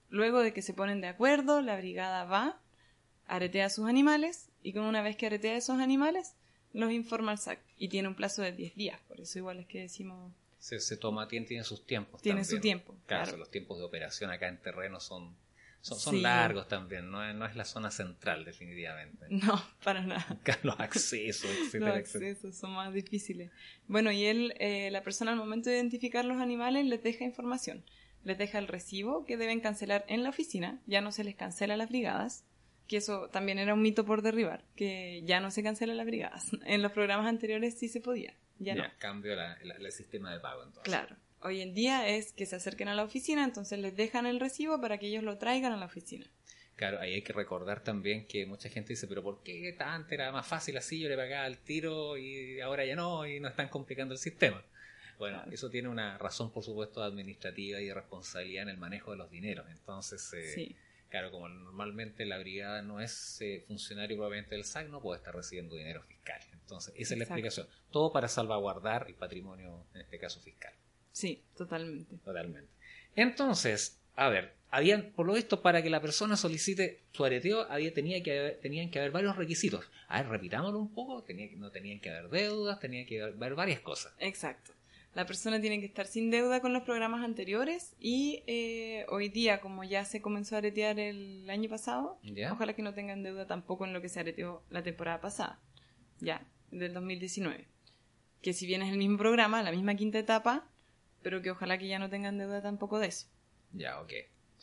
Luego 0.09 0.41
de 0.41 0.55
que 0.55 0.63
se 0.63 0.73
ponen 0.73 1.03
de 1.03 1.09
acuerdo, 1.09 1.61
la 1.61 1.77
brigada 1.77 2.25
va, 2.25 2.59
aretea 3.27 3.67
a 3.67 3.71
sus 3.71 3.87
animales 3.87 4.49
y 4.63 4.73
con 4.73 4.85
una 4.85 5.03
vez 5.03 5.17
que 5.17 5.27
aretea 5.27 5.53
a 5.53 5.59
esos 5.59 5.79
animales, 5.79 6.35
los 6.73 6.91
informa 6.91 7.33
al 7.33 7.39
SAC 7.39 7.61
y 7.77 7.89
tiene 7.89 8.09
un 8.09 8.15
plazo 8.15 8.41
de 8.41 8.53
10 8.53 8.75
días, 8.75 9.01
por 9.07 9.21
eso 9.21 9.39
igual 9.39 9.59
es 9.59 9.67
que 9.67 9.81
decimos... 9.81 10.33
Se, 10.63 10.79
se 10.79 10.97
toma, 10.97 11.27
tiene, 11.27 11.47
tiene 11.47 11.65
sus 11.65 11.85
tiempos. 11.85 12.23
Tiene 12.23 12.45
su 12.45 12.61
tiempo. 12.61 12.95
Claro, 13.07 13.37
los 13.37 13.51
tiempos 13.51 13.79
de 13.79 13.85
operación 13.85 14.31
acá 14.31 14.49
en 14.49 14.61
terreno 14.61 15.01
son 15.01 15.37
son, 15.81 16.23
largos 16.23 16.69
también, 16.69 17.11
no 17.11 17.29
es, 17.29 17.35
no 17.35 17.45
es, 17.45 17.57
la 17.57 17.65
zona 17.65 17.91
central 17.91 18.45
definitivamente. 18.45 19.27
No, 19.31 19.61
para 19.83 20.03
nada. 20.03 20.39
Los 20.63 20.79
accesos, 20.79 21.51
etcétera. 21.51 21.89
Los 21.89 21.99
accesos 21.99 22.55
son 22.55 22.71
más 22.71 22.95
difíciles. 22.95 23.51
Bueno, 23.89 24.13
y 24.13 24.25
él, 24.27 24.55
eh, 24.61 24.93
la 24.93 25.03
persona 25.03 25.33
al 25.33 25.39
momento 25.39 25.71
de 25.71 25.77
identificar 25.77 26.25
los 26.25 26.41
animales 26.41 26.87
les 26.87 27.03
deja 27.03 27.25
información 27.25 27.85
les 28.25 28.39
deja 28.39 28.59
el 28.59 28.69
recibo 28.69 29.25
que 29.25 29.37
deben 29.37 29.61
cancelar 29.61 30.05
en 30.09 30.23
la 30.23 30.31
oficina, 30.31 30.81
ya 30.87 31.01
no 31.01 31.13
se 31.13 31.25
les 31.25 31.35
cancela 31.35 31.77
las 31.77 31.89
brigadas, 31.89 32.45
que 32.87 32.99
eso 32.99 33.29
también 33.31 33.59
era 33.59 33.75
un 33.75 33.83
mito 33.83 34.05
por 34.05 34.23
derribar, 34.23 34.65
que 34.77 35.23
ya 35.25 35.41
no 35.41 35.51
se 35.51 35.63
cancela 35.63 35.95
las 35.95 36.07
brigadas. 36.07 36.51
En 36.67 36.83
los 36.83 36.93
programas 36.93 37.27
anteriores 37.27 37.79
sí 37.79 37.89
se 37.89 38.01
podía, 38.01 38.35
ya, 38.63 38.75
ya 38.75 38.89
no. 38.89 38.95
cambio 38.99 39.35
el 39.35 39.93
sistema 39.93 40.33
de 40.33 40.41
pago 40.41 40.63
entonces. 40.63 40.85
Claro. 40.85 41.17
Hoy 41.41 41.61
en 41.61 41.75
día 41.75 42.09
es 42.09 42.33
que 42.33 42.47
se 42.47 42.57
acerquen 42.57 42.89
a 42.89 42.95
la 42.95 43.03
oficina, 43.03 43.43
entonces 43.43 43.79
les 43.79 43.97
dejan 43.97 44.27
el 44.27 44.39
recibo 44.39 44.81
para 44.81 44.99
que 44.99 45.09
ellos 45.09 45.25
lo 45.25 45.39
traigan 45.39 45.73
a 45.73 45.77
la 45.77 45.87
oficina. 45.87 46.27
Claro, 46.77 47.01
ahí 47.01 47.15
hay 47.15 47.23
que 47.23 47.33
recordar 47.33 47.83
también 47.83 48.27
que 48.27 48.47
mucha 48.47 48.69
gente 48.69 48.91
dice, 48.91 49.07
pero 49.07 49.23
¿por 49.23 49.43
qué 49.43 49.75
tanto 49.77 50.15
era 50.15 50.33
más 50.33 50.47
fácil 50.47 50.77
así? 50.77 51.01
Yo 51.01 51.09
le 51.09 51.17
pagaba 51.17 51.47
el 51.47 51.59
tiro 51.59 52.17
y 52.17 52.61
ahora 52.61 52.85
ya 52.85 52.97
no, 52.97 53.27
y 53.27 53.41
no 53.41 53.49
están 53.49 53.69
complicando 53.69 54.15
el 54.15 54.19
sistema. 54.19 54.65
Bueno, 55.19 55.45
eso 55.53 55.71
tiene 55.71 55.89
una 55.89 56.19
razón, 56.19 56.51
por 56.51 56.65
supuesto, 56.65 57.03
administrativa 57.03 57.81
y 57.81 57.87
de 57.87 57.95
responsabilidad 57.95 58.65
en 58.65 58.71
el 58.71 58.79
manejo 58.79 59.13
de 59.13 59.19
los 59.19 59.31
dineros. 59.31 59.67
Entonces, 59.71 60.33
eh, 60.33 60.75
claro, 61.13 61.31
como 61.31 61.47
normalmente 61.47 62.25
la 62.25 62.39
brigada 62.39 62.81
no 62.81 62.99
es 62.99 63.39
eh, 63.43 63.63
funcionario 63.69 64.17
probablemente 64.17 64.55
del 64.55 64.65
SAC, 64.65 64.89
no 64.89 65.03
puede 65.03 65.19
estar 65.19 65.35
recibiendo 65.35 65.77
dinero 65.77 66.03
fiscal. 66.05 66.41
Entonces, 66.55 66.95
esa 66.97 67.13
es 67.13 67.19
la 67.19 67.25
explicación. 67.25 67.67
Todo 67.91 68.11
para 68.13 68.29
salvaguardar 68.29 69.05
el 69.09 69.15
patrimonio, 69.15 69.85
en 69.93 70.01
este 70.01 70.19
caso 70.19 70.41
fiscal. 70.41 70.73
Sí, 71.13 71.45
totalmente. 71.55 72.17
Totalmente. 72.25 72.71
Entonces, 73.15 74.01
a 74.17 74.31
ver, 74.31 74.55
habían, 74.71 75.13
por 75.13 75.27
lo 75.27 75.35
visto, 75.35 75.61
para 75.61 75.83
que 75.83 75.91
la 75.91 76.01
persona 76.01 76.35
solicite 76.35 77.03
su 77.13 77.27
areteo, 77.27 77.71
había, 77.71 77.93
tenía 77.93 78.23
que 78.23 78.59
tenían 78.63 78.91
que 78.91 78.99
haber 78.99 79.11
varios 79.11 79.37
requisitos. 79.37 79.85
A 80.09 80.23
ver, 80.23 80.31
repitámoslo 80.31 80.79
un 80.79 80.95
poco, 80.95 81.23
tenía, 81.25 81.47
no 81.57 81.71
tenían 81.71 82.01
que 82.01 82.09
haber 82.09 82.31
deudas, 82.31 82.81
tenía 82.81 83.05
que 83.05 83.21
haber 83.21 83.55
varias 83.55 83.81
cosas. 83.81 84.15
Exacto. 84.19 84.73
La 85.15 85.27
persona 85.27 85.61
tiene 85.61 85.79
que 85.79 85.87
estar 85.87 86.07
sin 86.07 86.31
deuda 86.31 86.61
con 86.61 86.73
los 86.73 86.85
programas 86.85 87.23
anteriores 87.23 87.95
y 88.01 88.43
eh, 88.47 89.05
hoy 89.11 89.29
día, 89.29 89.61
como 89.61 89.85
ya 89.85 90.07
se 90.07 90.23
comenzó 90.23 90.55
a 90.55 90.59
aretear 90.59 90.99
el 90.99 91.49
año 91.51 91.69
pasado, 91.69 92.19
ojalá 92.51 92.73
que 92.75 92.83
no 92.83 92.95
tengan 92.95 93.23
deuda 93.23 93.47
tampoco 93.47 93.85
en 93.85 93.93
lo 93.93 94.01
que 94.01 94.09
se 94.09 94.21
areteó 94.21 94.63
la 94.71 94.83
temporada 94.83 95.21
pasada, 95.21 95.61
ya, 96.19 96.47
del 96.71 96.95
2019. 96.95 97.69
Que 98.41 98.55
si 98.55 98.67
bien 98.67 98.81
es 98.81 98.91
el 98.91 98.97
mismo 98.97 99.19
programa, 99.19 99.63
la 99.63 99.71
misma 99.71 99.95
quinta 99.97 100.19
etapa, 100.19 100.67
pero 101.23 101.43
que 101.43 101.51
ojalá 101.51 101.77
que 101.77 101.89
ya 101.89 101.99
no 101.99 102.09
tengan 102.09 102.39
deuda 102.39 102.63
tampoco 102.63 102.99
de 102.99 103.09
eso. 103.09 103.27
Ya, 103.73 104.01
ok. 104.01 104.13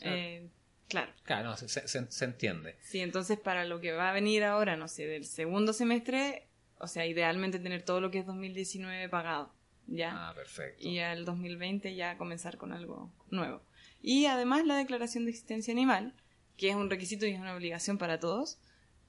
Eh, 0.02 0.50
claro. 0.88 1.12
Claro, 1.24 1.56
se, 1.58 1.88
se, 1.88 2.26
entiende. 2.26 2.76
Sí, 2.82 3.02
entonces 3.02 3.38
para 3.38 3.66
lo 3.66 3.80
que 3.82 3.92
va 3.92 4.10
a 4.10 4.14
venir 4.14 4.44
ahora, 4.44 4.76
no 4.76 4.88
sé, 4.88 5.06
del 5.06 5.26
segundo 5.26 5.74
semestre, 5.74 6.48
o 6.80 6.88
sea, 6.88 7.06
idealmente 7.06 7.60
tener 7.60 7.84
todo 7.84 8.02
lo 8.02 8.10
que 8.10 8.20
es 8.20 8.26
2019 8.26 9.10
pagado. 9.10 9.54
¿Ya? 9.90 10.30
Ah, 10.30 10.34
perfecto. 10.34 10.88
Y 10.88 11.00
al 11.00 11.26
2020 11.26 11.96
ya 11.96 12.18
comenzar 12.18 12.58
con 12.58 12.72
algo 12.72 13.12
nuevo. 13.30 13.62
Y 14.02 14.26
además 14.26 14.66
la 14.66 14.78
declaración 14.78 15.26
de 15.26 15.32
existencia 15.32 15.74
animal, 15.74 16.14
que 16.58 16.70
es 16.70 16.76
un 16.76 16.90
requisito 16.90 17.26
y 17.26 17.32
es 17.32 17.40
una 17.40 17.56
obligación 17.56 17.98
para 17.98 18.20
todos, 18.20 18.60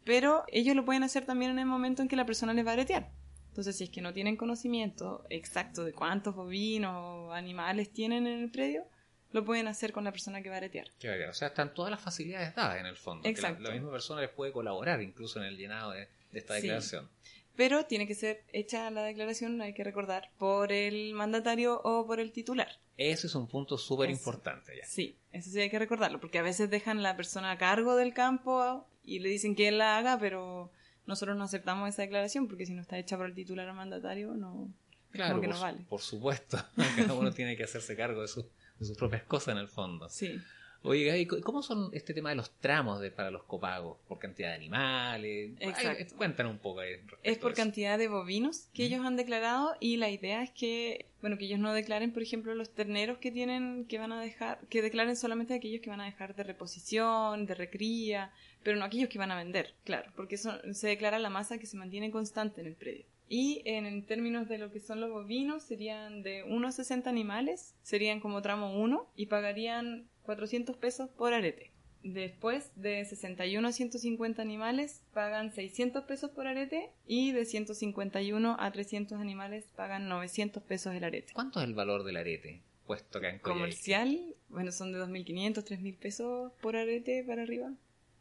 pero 0.04 0.44
ellos 0.48 0.74
lo 0.74 0.84
pueden 0.84 1.02
hacer 1.02 1.26
también 1.26 1.52
en 1.52 1.58
el 1.58 1.66
momento 1.66 2.02
en 2.02 2.08
que 2.08 2.16
la 2.16 2.26
persona 2.26 2.54
les 2.54 2.66
va 2.66 2.72
a 2.72 2.74
bretear. 2.74 3.10
Entonces, 3.48 3.76
si 3.76 3.84
es 3.84 3.90
que 3.90 4.00
no 4.00 4.12
tienen 4.12 4.36
conocimiento 4.36 5.24
exacto 5.28 5.84
de 5.84 5.92
cuántos 5.92 6.34
bovinos 6.34 6.94
o 6.94 7.32
animales 7.32 7.92
tienen 7.92 8.26
en 8.26 8.42
el 8.42 8.50
predio, 8.50 8.84
lo 9.32 9.44
pueden 9.44 9.68
hacer 9.68 9.92
con 9.92 10.04
la 10.04 10.12
persona 10.12 10.42
que 10.42 10.48
va 10.48 10.56
a 10.56 10.60
bretear. 10.60 10.88
O 11.28 11.34
sea, 11.34 11.48
están 11.48 11.74
todas 11.74 11.90
las 11.90 12.00
facilidades 12.00 12.54
dadas 12.54 12.78
en 12.78 12.86
el 12.86 12.96
fondo. 12.96 13.28
Exacto. 13.28 13.62
La, 13.62 13.70
misma 13.70 13.90
persona 13.90 14.20
les 14.20 14.30
puede 14.30 14.52
colaborar 14.52 15.02
incluso 15.02 15.40
en 15.40 15.46
el 15.46 15.56
llenado 15.56 15.92
de, 15.92 16.08
esta 16.32 16.54
declaración 16.54 17.08
pero 17.56 17.84
tiene 17.86 18.06
que 18.06 18.14
ser 18.14 18.44
hecha 18.52 18.90
la 18.90 19.04
declaración, 19.04 19.60
hay 19.60 19.74
que 19.74 19.84
recordar, 19.84 20.30
por 20.38 20.72
el 20.72 21.14
mandatario 21.14 21.80
o 21.82 22.06
por 22.06 22.20
el 22.20 22.32
titular. 22.32 22.78
Ese 22.96 23.26
es 23.26 23.34
un 23.34 23.46
punto 23.46 23.78
súper 23.78 24.10
importante 24.10 24.76
ya. 24.76 24.86
Sí, 24.86 25.16
eso 25.32 25.50
sí 25.50 25.60
hay 25.60 25.70
que 25.70 25.78
recordarlo, 25.78 26.20
porque 26.20 26.38
a 26.38 26.42
veces 26.42 26.70
dejan 26.70 27.02
la 27.02 27.16
persona 27.16 27.50
a 27.50 27.58
cargo 27.58 27.96
del 27.96 28.12
campo 28.12 28.86
y 29.04 29.20
le 29.20 29.28
dicen 29.28 29.54
que 29.54 29.68
él 29.68 29.78
la 29.78 29.98
haga, 29.98 30.18
pero 30.18 30.70
nosotros 31.06 31.36
no 31.36 31.44
aceptamos 31.44 31.88
esa 31.88 32.02
declaración 32.02 32.46
porque 32.46 32.66
si 32.66 32.74
no 32.74 32.82
está 32.82 32.98
hecha 32.98 33.16
por 33.16 33.26
el 33.26 33.34
titular 33.34 33.68
o 33.68 33.74
mandatario, 33.74 34.34
no, 34.34 34.72
claro, 35.10 35.40
que 35.40 35.48
por, 35.48 35.56
no 35.56 35.60
vale. 35.62 35.84
Por 35.88 36.00
supuesto, 36.00 36.58
cada 36.96 37.14
uno 37.14 37.32
tiene 37.32 37.56
que 37.56 37.64
hacerse 37.64 37.96
cargo 37.96 38.20
de, 38.20 38.28
de 38.28 38.86
sus 38.86 38.96
propias 38.96 39.22
cosas 39.24 39.52
en 39.52 39.58
el 39.58 39.68
fondo. 39.68 40.08
Sí. 40.08 40.40
Oiga, 40.82 41.16
¿y 41.18 41.26
cómo 41.26 41.62
son 41.62 41.90
este 41.92 42.14
tema 42.14 42.30
de 42.30 42.36
los 42.36 42.50
tramos 42.58 43.00
de, 43.00 43.10
para 43.10 43.30
los 43.30 43.42
copagos? 43.42 43.98
¿Por 44.08 44.18
cantidad 44.18 44.48
de 44.48 44.54
animales? 44.54 45.52
Exacto. 45.60 46.16
cuéntanos 46.16 46.52
un 46.52 46.58
poco. 46.58 46.80
Es 47.22 47.38
por 47.38 47.52
cantidad 47.52 47.98
de 47.98 48.08
bovinos 48.08 48.68
que 48.72 48.84
ellos 48.84 49.04
han 49.04 49.16
declarado 49.16 49.76
y 49.78 49.98
la 49.98 50.08
idea 50.08 50.42
es 50.42 50.50
que, 50.50 51.06
bueno, 51.20 51.36
que 51.36 51.44
ellos 51.44 51.58
no 51.58 51.74
declaren, 51.74 52.12
por 52.12 52.22
ejemplo, 52.22 52.54
los 52.54 52.70
terneros 52.70 53.18
que 53.18 53.30
tienen, 53.30 53.84
que 53.84 53.98
van 53.98 54.12
a 54.12 54.20
dejar, 54.22 54.60
que 54.70 54.80
declaren 54.80 55.16
solamente 55.16 55.52
aquellos 55.52 55.82
que 55.82 55.90
van 55.90 56.00
a 56.00 56.06
dejar 56.06 56.34
de 56.34 56.44
reposición, 56.44 57.44
de 57.44 57.54
recría, 57.54 58.32
pero 58.62 58.78
no 58.78 58.84
aquellos 58.84 59.10
que 59.10 59.18
van 59.18 59.30
a 59.30 59.36
vender, 59.36 59.74
claro, 59.84 60.10
porque 60.16 60.36
eso, 60.36 60.52
se 60.72 60.88
declara 60.88 61.18
la 61.18 61.30
masa 61.30 61.58
que 61.58 61.66
se 61.66 61.76
mantiene 61.76 62.10
constante 62.10 62.62
en 62.62 62.68
el 62.68 62.74
predio. 62.74 63.04
Y 63.32 63.62
en, 63.64 64.04
términos 64.06 64.48
de 64.48 64.58
lo 64.58 64.72
que 64.72 64.80
son 64.80 65.00
los 65.00 65.08
bovinos, 65.08 65.62
serían 65.62 66.24
de 66.24 66.42
unos 66.42 66.74
60 66.74 67.08
animales, 67.08 67.76
serían 67.80 68.18
como 68.18 68.42
tramo 68.42 68.76
1 68.82 69.06
y 69.14 69.26
pagarían 69.26 70.08
400 70.24 70.76
pesos 70.76 71.08
por 71.10 71.32
arete. 71.32 71.70
Después 72.02 72.70
de 72.76 73.04
61 73.04 73.68
a 73.68 73.72
150 73.72 74.40
animales 74.40 75.02
pagan 75.12 75.52
600 75.52 76.04
pesos 76.04 76.30
por 76.30 76.46
arete 76.46 76.90
y 77.06 77.32
de 77.32 77.44
151 77.44 78.56
a 78.58 78.72
300 78.72 79.20
animales 79.20 79.66
pagan 79.76 80.08
900 80.08 80.62
pesos 80.62 80.94
el 80.94 81.04
arete. 81.04 81.34
¿Cuánto 81.34 81.60
es 81.60 81.66
el 81.66 81.74
valor 81.74 82.04
del 82.04 82.16
arete? 82.16 82.62
Puesto 82.86 83.20
que 83.20 83.28
en 83.28 83.38
Comercial, 83.38 84.34
bueno, 84.48 84.72
son 84.72 84.92
de 84.92 84.98
2.500, 84.98 85.62
3.000 85.62 85.98
pesos 85.98 86.52
por 86.62 86.74
arete 86.74 87.22
para 87.26 87.42
arriba. 87.42 87.72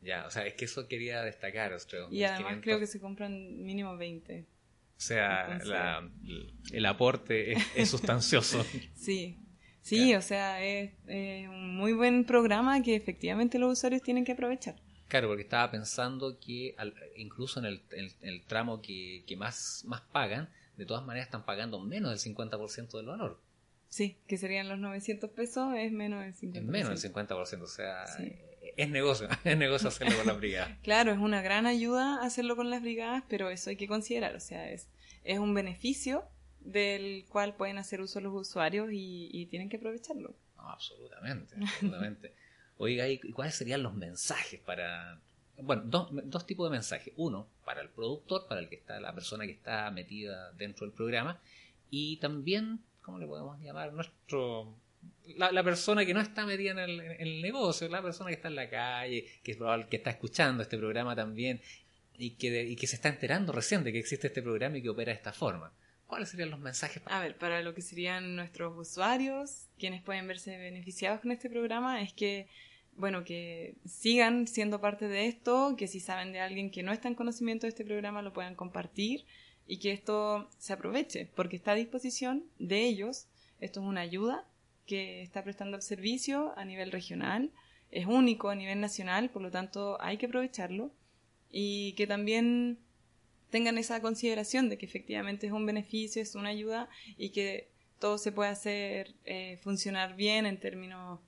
Ya, 0.01 0.25
o 0.25 0.31
sea, 0.31 0.45
es 0.45 0.53
que 0.55 0.65
eso 0.65 0.87
quería 0.87 1.21
destacar. 1.23 1.75
y 2.11 2.23
además 2.23 2.59
creo 2.61 2.79
que 2.79 2.87
se 2.87 2.99
compran 2.99 3.63
mínimo 3.63 3.97
20. 3.97 4.41
O 4.41 5.01
sea, 5.01 5.59
el 6.73 6.85
aporte 6.85 7.53
es, 7.75 7.89
sustancioso. 7.89 8.65
sí, 8.95 9.37
sí, 9.89 10.15
o 10.15 10.21
sea, 10.21 10.63
es, 10.63 10.91
un 11.49 11.75
muy 11.75 11.93
buen 11.93 12.23
programa 12.25 12.81
que 12.81 12.95
efectivamente 12.95 13.59
los 13.59 13.77
usuarios 13.77 14.01
tienen 14.01 14.23
que 14.23 14.33
aprovechar. 14.33 14.75
Claro, 15.07 15.27
porque 15.27 15.41
estaba 15.41 15.71
pensando 15.71 16.39
que 16.39 16.75
incluso 17.17 17.59
en 17.59 17.81
el, 18.21 18.43
tramo 18.45 18.81
que, 18.81 19.23
más, 19.37 19.83
más 19.87 20.01
pagan, 20.01 20.49
de 20.77 20.85
todas 20.85 21.05
maneras 21.05 21.27
están 21.27 21.45
pagando 21.45 21.79
menos 21.79 22.11
del 22.11 22.35
50% 22.35 22.91
del 22.91 23.07
valor. 23.07 23.41
Sí, 23.89 24.17
que 24.27 24.37
serían 24.37 24.69
los 24.69 24.77
900 24.77 25.31
pesos, 25.31 25.73
es 25.75 25.91
menos 25.91 26.23
del 26.23 26.35
50%. 26.35 26.57
Es 26.57 26.63
menos 26.63 27.01
del 27.01 27.13
50%, 27.13 27.61
o 27.61 27.67
sea, 27.67 28.05
es 28.77 28.89
negocio, 28.89 29.27
es 29.43 29.57
negocio 29.57 29.87
hacerlo 29.87 30.15
con 30.17 30.27
las 30.27 30.37
brigadas. 30.37 30.77
claro, 30.83 31.11
es 31.11 31.17
una 31.17 31.41
gran 31.41 31.65
ayuda 31.65 32.23
hacerlo 32.23 32.55
con 32.55 32.69
las 32.69 32.81
brigadas, 32.81 33.23
pero 33.27 33.49
eso 33.49 33.71
hay 33.71 33.77
que 33.77 33.87
considerar, 33.87 34.35
o 34.35 34.39
sea, 34.39 34.69
es, 34.69 34.89
es 35.23 35.39
un 35.39 35.55
beneficio 35.55 36.23
del 36.61 37.25
cual 37.29 37.55
pueden 37.55 37.77
hacer 37.77 38.01
uso 38.01 38.19
los 38.21 38.33
usuarios 38.33 38.89
y, 38.91 39.47
tienen 39.49 39.69
que 39.69 39.77
aprovecharlo. 39.77 40.35
absolutamente, 40.57 41.55
absolutamente. 41.59 42.33
Oiga, 42.77 43.07
¿y 43.09 43.19
cuáles 43.31 43.55
serían 43.55 43.83
los 43.83 43.93
mensajes 43.93 44.59
para... 44.61 45.19
Bueno, 45.57 45.83
dos, 45.85 46.09
dos 46.11 46.45
tipos 46.45 46.69
de 46.69 46.77
mensajes. 46.77 47.13
Uno, 47.17 47.49
para 47.65 47.81
el 47.81 47.89
productor, 47.89 48.47
para 48.47 48.61
el 48.61 48.69
que 48.69 48.75
está, 48.75 48.99
la 49.01 49.13
persona 49.13 49.45
que 49.45 49.51
está 49.51 49.91
metida 49.91 50.53
dentro 50.53 50.85
del 50.85 50.95
programa, 50.95 51.41
y 51.89 52.17
también, 52.17 52.79
¿cómo 53.01 53.19
le 53.19 53.27
podemos 53.27 53.59
llamar? 53.59 53.91
Nuestro 53.91 54.77
la, 55.37 55.63
persona 55.63 56.05
que 56.05 56.13
no 56.13 56.21
está 56.21 56.45
metida 56.45 56.71
en 56.71 56.79
el, 56.79 57.41
negocio, 57.41 57.87
la 57.87 58.01
persona 58.01 58.29
que 58.29 58.35
está 58.35 58.47
en 58.47 58.55
la 58.55 58.69
calle, 58.69 59.25
que 59.43 59.51
es 59.51 59.57
probable 59.57 59.87
que 59.87 59.97
está 59.97 60.09
escuchando 60.09 60.63
este 60.63 60.77
programa 60.77 61.15
también 61.15 61.61
y 62.17 62.31
que, 62.31 62.63
y 62.63 62.75
que 62.75 62.87
se 62.87 62.95
está 62.95 63.09
enterando 63.09 63.51
recién 63.51 63.83
de 63.83 63.91
que 63.91 63.99
existe 63.99 64.27
este 64.27 64.41
programa 64.41 64.77
y 64.77 64.81
que 64.81 64.89
opera 64.89 65.11
de 65.11 65.17
esta 65.17 65.31
forma. 65.31 65.71
¿Cuáles 66.09 66.29
serían 66.29 66.49
los 66.49 66.59
mensajes? 66.59 67.03
A 67.05 67.19
ver, 67.19 67.37
para 67.37 67.61
lo 67.61 67.75
que 67.75 67.83
serían 67.83 68.35
nuestros 68.35 68.75
usuarios, 68.75 69.67
quienes 69.77 70.01
pueden 70.01 70.27
verse 70.27 70.57
beneficiados 70.57 71.21
con 71.21 71.31
este 71.31 71.51
programa, 71.51 72.01
es 72.01 72.13
que, 72.13 72.47
bueno, 72.97 73.23
que 73.23 73.75
sigan 73.85 74.47
siendo 74.47 74.81
parte 74.81 75.07
de 75.07 75.27
esto, 75.27 75.75
que 75.77 75.87
si 75.87 75.99
saben 75.99 76.31
de 76.33 76.39
alguien 76.39 76.71
que 76.71 76.81
no 76.81 76.91
está 76.91 77.09
en 77.09 77.13
conocimiento 77.13 77.67
de 77.67 77.69
este 77.69 77.85
programa, 77.85 78.23
lo 78.23 78.33
puedan 78.33 78.55
compartir 78.55 79.23
y 79.67 79.77
que 79.77 79.91
esto 79.91 80.49
se 80.57 80.73
aproveche, 80.73 81.27
porque 81.35 81.57
está 81.57 81.73
a 81.73 81.75
disposición 81.75 82.43
de 82.57 82.87
ellos. 82.87 83.27
Esto 83.59 83.79
es 83.81 83.85
una 83.85 84.01
ayuda 84.01 84.47
que 84.87 85.21
está 85.21 85.43
prestando 85.43 85.77
el 85.77 85.83
servicio 85.83 86.57
a 86.57 86.65
nivel 86.65 86.91
regional, 86.91 87.51
es 87.91 88.07
único 88.07 88.49
a 88.49 88.55
nivel 88.55 88.81
nacional, 88.81 89.29
por 89.29 89.43
lo 89.43 89.51
tanto 89.51 90.01
hay 90.01 90.17
que 90.17 90.25
aprovecharlo 90.25 90.91
y 91.51 91.93
que 91.93 92.07
también 92.07 92.79
tengan 93.49 93.77
esa 93.77 94.01
consideración 94.01 94.69
de 94.69 94.77
que 94.77 94.85
efectivamente 94.85 95.47
es 95.47 95.53
un 95.53 95.65
beneficio, 95.65 96.21
es 96.21 96.35
una 96.35 96.49
ayuda 96.49 96.89
y 97.17 97.29
que 97.29 97.69
todo 97.99 98.17
se 98.17 98.31
puede 98.31 98.49
hacer 98.49 99.13
eh, 99.25 99.57
funcionar 99.61 100.15
bien 100.15 100.45
en 100.45 100.59
términos 100.59 101.19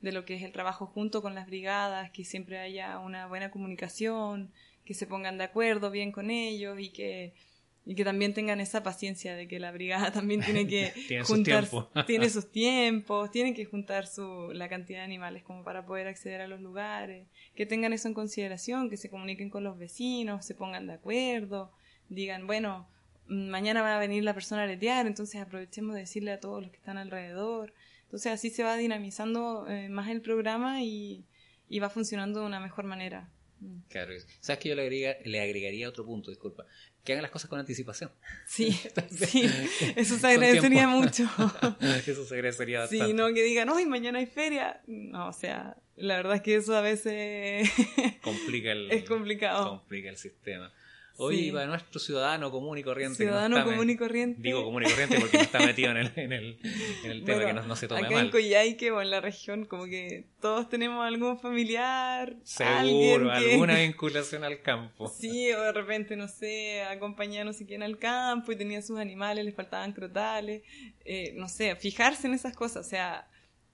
de 0.00 0.12
lo 0.12 0.24
que 0.24 0.34
es 0.34 0.42
el 0.42 0.52
trabajo 0.52 0.86
junto 0.86 1.22
con 1.22 1.34
las 1.34 1.46
brigadas, 1.46 2.10
que 2.10 2.24
siempre 2.24 2.58
haya 2.58 2.98
una 2.98 3.26
buena 3.26 3.50
comunicación, 3.50 4.52
que 4.84 4.94
se 4.94 5.06
pongan 5.06 5.38
de 5.38 5.44
acuerdo 5.44 5.90
bien 5.90 6.12
con 6.12 6.30
ellos 6.30 6.78
y 6.80 6.90
que 6.90 7.34
y 7.86 7.94
que 7.94 8.04
también 8.04 8.34
tengan 8.34 8.60
esa 8.60 8.82
paciencia 8.82 9.34
de 9.34 9.48
que 9.48 9.58
la 9.58 9.72
brigada 9.72 10.12
también 10.12 10.40
tiene 10.42 10.66
que 10.66 10.92
juntar 11.24 11.66
tiene 12.06 12.28
sus 12.28 12.50
tiempos 12.50 13.30
tiene 13.30 13.54
que 13.54 13.64
juntar 13.64 14.06
su 14.06 14.50
la 14.52 14.68
cantidad 14.68 15.00
de 15.00 15.04
animales 15.04 15.42
como 15.42 15.64
para 15.64 15.86
poder 15.86 16.06
acceder 16.06 16.40
a 16.40 16.48
los 16.48 16.60
lugares 16.60 17.28
que 17.54 17.66
tengan 17.66 17.92
eso 17.92 18.08
en 18.08 18.14
consideración 18.14 18.90
que 18.90 18.96
se 18.96 19.10
comuniquen 19.10 19.50
con 19.50 19.64
los 19.64 19.78
vecinos 19.78 20.44
se 20.44 20.54
pongan 20.54 20.86
de 20.86 20.94
acuerdo 20.94 21.72
digan 22.08 22.46
bueno 22.46 22.88
mañana 23.26 23.82
va 23.82 23.96
a 23.96 24.00
venir 24.00 24.24
la 24.24 24.34
persona 24.34 24.64
a 24.64 24.66
letear 24.66 25.06
entonces 25.06 25.40
aprovechemos 25.40 25.94
de 25.94 26.00
decirle 26.00 26.32
a 26.32 26.40
todos 26.40 26.62
los 26.62 26.70
que 26.70 26.78
están 26.78 26.98
alrededor 26.98 27.72
entonces 28.02 28.32
así 28.32 28.50
se 28.50 28.64
va 28.64 28.76
dinamizando 28.76 29.68
eh, 29.68 29.88
más 29.88 30.08
el 30.08 30.20
programa 30.20 30.82
y, 30.82 31.24
y 31.68 31.78
va 31.78 31.88
funcionando 31.88 32.40
de 32.40 32.46
una 32.46 32.58
mejor 32.58 32.84
manera 32.84 33.30
Claro, 33.88 34.12
sabes 34.40 34.58
que 34.60 34.68
yo 34.70 34.74
le, 34.74 34.88
le 35.24 35.40
agregaría 35.40 35.88
otro 35.88 36.04
punto, 36.04 36.30
disculpa 36.30 36.66
que 37.04 37.12
hagan 37.12 37.22
las 37.22 37.30
cosas 37.30 37.48
con 37.48 37.58
anticipación. 37.58 38.10
Sí, 38.46 38.72
sí, 39.10 39.48
eso 39.96 40.18
se 40.18 40.26
agradecería 40.26 40.86
mucho. 40.86 41.24
eso 42.06 42.24
se 42.24 42.34
agradecería 42.34 42.80
bastante. 42.80 43.06
Sí, 43.06 43.12
no 43.14 43.32
que 43.32 43.42
digan, 43.42 43.68
hoy 43.68 43.86
mañana 43.86 44.18
hay 44.18 44.26
feria. 44.26 44.80
No, 44.86 45.28
o 45.28 45.32
sea, 45.32 45.76
la 45.96 46.16
verdad 46.16 46.36
es 46.36 46.42
que 46.42 46.56
eso 46.56 46.76
a 46.76 46.80
veces 46.80 47.68
complica 48.22 48.72
el, 48.72 48.90
es 48.92 49.04
complicado. 49.04 49.68
Complica 49.68 50.10
el 50.10 50.16
sistema. 50.16 50.72
Oye, 51.20 51.52
para 51.52 51.66
nuestro 51.66 52.00
ciudadano 52.00 52.50
común 52.50 52.78
y 52.78 52.82
corriente. 52.82 53.16
Ciudadano 53.16 53.62
común 53.64 53.90
y 53.90 53.96
corriente. 53.96 54.40
Digo 54.40 54.64
común 54.64 54.84
y 54.84 54.90
corriente 54.90 55.20
porque 55.20 55.36
no 55.36 55.42
está 55.42 55.58
metido 55.60 55.90
en 55.90 55.96
el, 55.98 56.12
en 56.16 56.32
el, 56.32 56.58
en 57.04 57.10
el 57.10 57.24
tema 57.24 57.44
que 57.44 57.52
no, 57.52 57.76
se 57.76 57.88
tome 57.88 58.00
acá 58.00 58.10
mal. 58.10 58.24
en 58.26 58.30
Coyhaique 58.30 58.90
o 58.90 59.02
en 59.02 59.10
la 59.10 59.20
región, 59.20 59.66
como 59.66 59.84
que 59.84 60.24
todos 60.40 60.68
tenemos 60.70 61.04
algún 61.04 61.38
familiar. 61.38 62.36
Seguro, 62.42 63.30
alguna 63.30 63.78
vinculación 63.80 64.44
al 64.44 64.62
campo. 64.62 65.08
Sí, 65.08 65.52
o 65.52 65.60
de 65.60 65.72
repente, 65.72 66.16
no 66.16 66.26
sé, 66.26 66.82
acompañar 66.84 67.44
no 67.44 67.52
sé 67.52 67.66
quién 67.66 67.82
al 67.82 67.98
campo 67.98 68.52
y 68.52 68.56
tenía 68.56 68.80
sus 68.80 68.98
animales, 68.98 69.44
les 69.44 69.54
faltaban 69.54 69.92
crotales. 69.92 70.62
Eh, 71.04 71.34
no 71.36 71.48
sé, 71.48 71.76
fijarse 71.76 72.26
en 72.28 72.34
esas 72.34 72.56
cosas. 72.56 72.86
O 72.86 72.88
sea, 72.88 73.28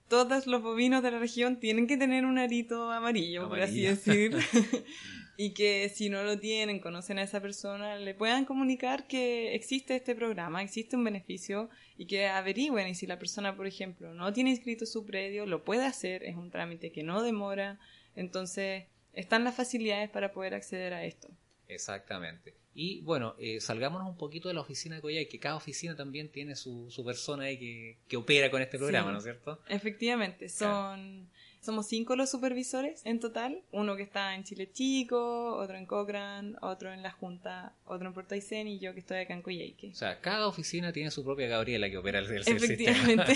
todos 0.09 0.47
los 0.47 0.63
bovinos 0.63 1.03
de 1.03 1.11
la 1.13 1.19
región 1.21 1.61
tienen 1.61 1.87
que 1.87 1.97
tener 1.97 2.25
un 2.25 2.39
arito 2.39 2.91
amarillo, 2.91 3.45
amarillo. 3.45 3.49
por 3.49 3.61
así 3.61 3.83
decir. 3.83 4.37
y 5.37 5.51
que 5.51 5.89
si 5.89 6.09
no 6.09 6.23
lo 6.23 6.39
tienen, 6.39 6.81
conocen 6.81 7.19
a 7.19 7.23
esa 7.23 7.41
persona, 7.41 7.97
le 7.97 8.15
puedan 8.15 8.45
comunicar 8.45 9.07
que 9.07 9.55
existe 9.55 9.97
este 9.97 10.15
programa, 10.15 10.63
existe 10.63 10.97
un 10.97 11.05
beneficio 11.05 11.69
y 11.99 12.07
que 12.07 12.27
averigüen 12.27 12.89
y 12.89 12.95
si 12.95 13.07
la 13.07 13.19
persona, 13.19 13.57
por 13.57 13.67
ejemplo, 13.67 14.15
no 14.15 14.33
tiene 14.33 14.51
inscrito 14.51 14.87
su 14.87 15.05
predio, 15.05 15.47
lo 15.47 15.65
puede 15.65 15.85
hacer, 15.85 16.23
es 16.25 16.37
un 16.37 16.51
trámite 16.51 16.91
que 16.91 17.03
no 17.03 17.23
demora, 17.23 17.79
entonces 18.15 18.85
están 19.13 19.45
las 19.45 19.55
facilidades 19.55 20.11
para 20.11 20.33
poder 20.33 20.55
acceder 20.55 20.95
a 20.95 21.05
esto. 21.05 21.29
Exactamente. 21.69 22.55
Y 22.75 23.01
bueno, 23.01 23.35
eh, 23.39 23.61
salgámonos 23.61 24.07
un 24.07 24.17
poquito 24.17 24.49
de 24.49 24.55
la 24.55 24.61
oficina 24.61 24.97
de 24.97 25.03
Coyay, 25.03 25.29
que 25.29 25.39
cada 25.39 25.57
oficina 25.57 25.97
también 25.97 26.31
tiene 26.31 26.55
su, 26.55 26.91
su 26.91 27.05
persona 27.05 27.45
ahí 27.45 27.59
que, 27.59 27.99
que 28.07 28.17
opera 28.17 28.51
con 28.51 28.61
este 28.61 28.79
programa, 28.79 29.13
¿no 29.13 29.19
es 29.19 29.25
cierto? 29.25 29.61
Efectivamente, 29.69 30.49
son... 30.49 31.31
Somos 31.67 31.89
cinco 31.89 32.15
los 32.15 32.31
supervisores 32.31 33.03
en 33.05 33.19
total, 33.19 33.61
uno 33.73 33.97
que 33.97 34.05
está 34.05 34.37
en 34.37 34.45
Chile 34.45 34.71
Chico, 34.73 35.57
otro 35.57 35.77
en 35.77 35.85
Cochrane, 35.85 36.55
otro 36.61 36.93
en 36.93 37.03
La 37.03 37.11
Junta, 37.11 37.75
otro 37.87 38.07
en 38.07 38.15
Puerto 38.15 38.37
Aysén 38.37 38.69
y 38.69 38.79
yo 38.79 38.95
que 38.95 39.01
estoy 39.01 39.19
acá 39.19 39.35
en 39.35 39.43
Coyhaique. 39.43 39.89
O 39.89 39.95
sea, 39.97 40.21
cada 40.21 40.47
oficina 40.47 40.93
tiene 40.93 41.11
su 41.11 41.25
propia 41.25 41.49
Gabriela 41.49 41.91
que 41.91 41.97
opera 41.97 42.21
el, 42.21 42.27
el 42.27 42.43
Efectivamente. 42.47 43.35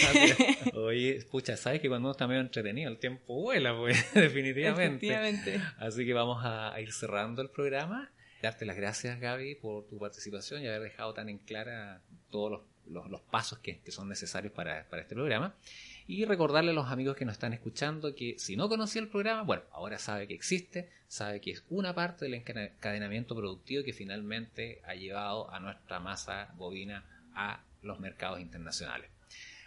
Oye, 0.75 1.27
pucha, 1.29 1.57
sabes 1.57 1.81
que 1.81 1.89
cuando 1.89 2.07
uno 2.07 2.13
está 2.13 2.29
medio 2.29 2.41
entretenido 2.41 2.89
el 2.89 2.99
tiempo 2.99 3.35
vuela, 3.35 3.77
pues, 3.77 3.99
definitivamente. 4.15 5.09
Efectivamente. 5.09 5.61
Así 5.79 6.07
que 6.07 6.15
vamos 6.15 6.39
a, 6.45 6.81
ir 6.81 6.93
cerrando 6.93 7.43
el 7.43 7.51
programa. 7.51 8.13
Darte 8.43 8.65
las 8.65 8.77
gracias, 8.77 9.19
Gaby, 9.19 9.57
por 9.57 9.89
tu 9.89 9.99
participación 9.99 10.63
y 10.63 10.69
haber 10.69 10.83
dejado 10.83 11.15
tan 11.15 11.29
en 11.29 11.39
clara 11.39 12.01
todos 12.31 12.63
los, 12.87 13.11
los, 13.11 13.21
pasos 13.23 13.59
que, 13.59 13.81
que, 13.81 13.91
son 13.91 14.09
necesarios 14.09 14.53
para, 14.53 14.89
para 14.89 15.03
este 15.03 15.17
programa. 15.17 15.57
Y 16.07 16.25
recordarle 16.25 16.71
a 16.71 16.75
los 16.75 16.89
amigos 16.89 17.17
que 17.17 17.25
nos 17.25 17.35
están 17.35 17.53
escuchando 17.53 18.15
que 18.15 18.37
si 18.39 18.57
no 18.57 18.69
conocía 18.69 19.03
el 19.03 19.09
programa, 19.09 19.43
bueno, 19.43 19.63
ahora 19.73 19.99
sabe 19.99 20.27
que 20.27 20.35
existe, 20.35 20.91
sabe 21.09 21.41
que 21.41 21.53
es 21.53 21.65
una 21.71 21.95
parte 21.95 22.25
del 22.25 22.35
encadenamiento 22.35 23.37
productivo 23.37 23.85
que 23.85 23.93
finalmente 23.93 24.81
ha 24.85 24.95
llevado 24.95 25.51
a 25.51 25.61
nuestra 25.61 26.01
masa 26.01 26.53
bovina 26.57 27.05
a 27.35 27.63
los 27.83 28.01
mercados 28.01 28.41
internacionales. 28.41 29.11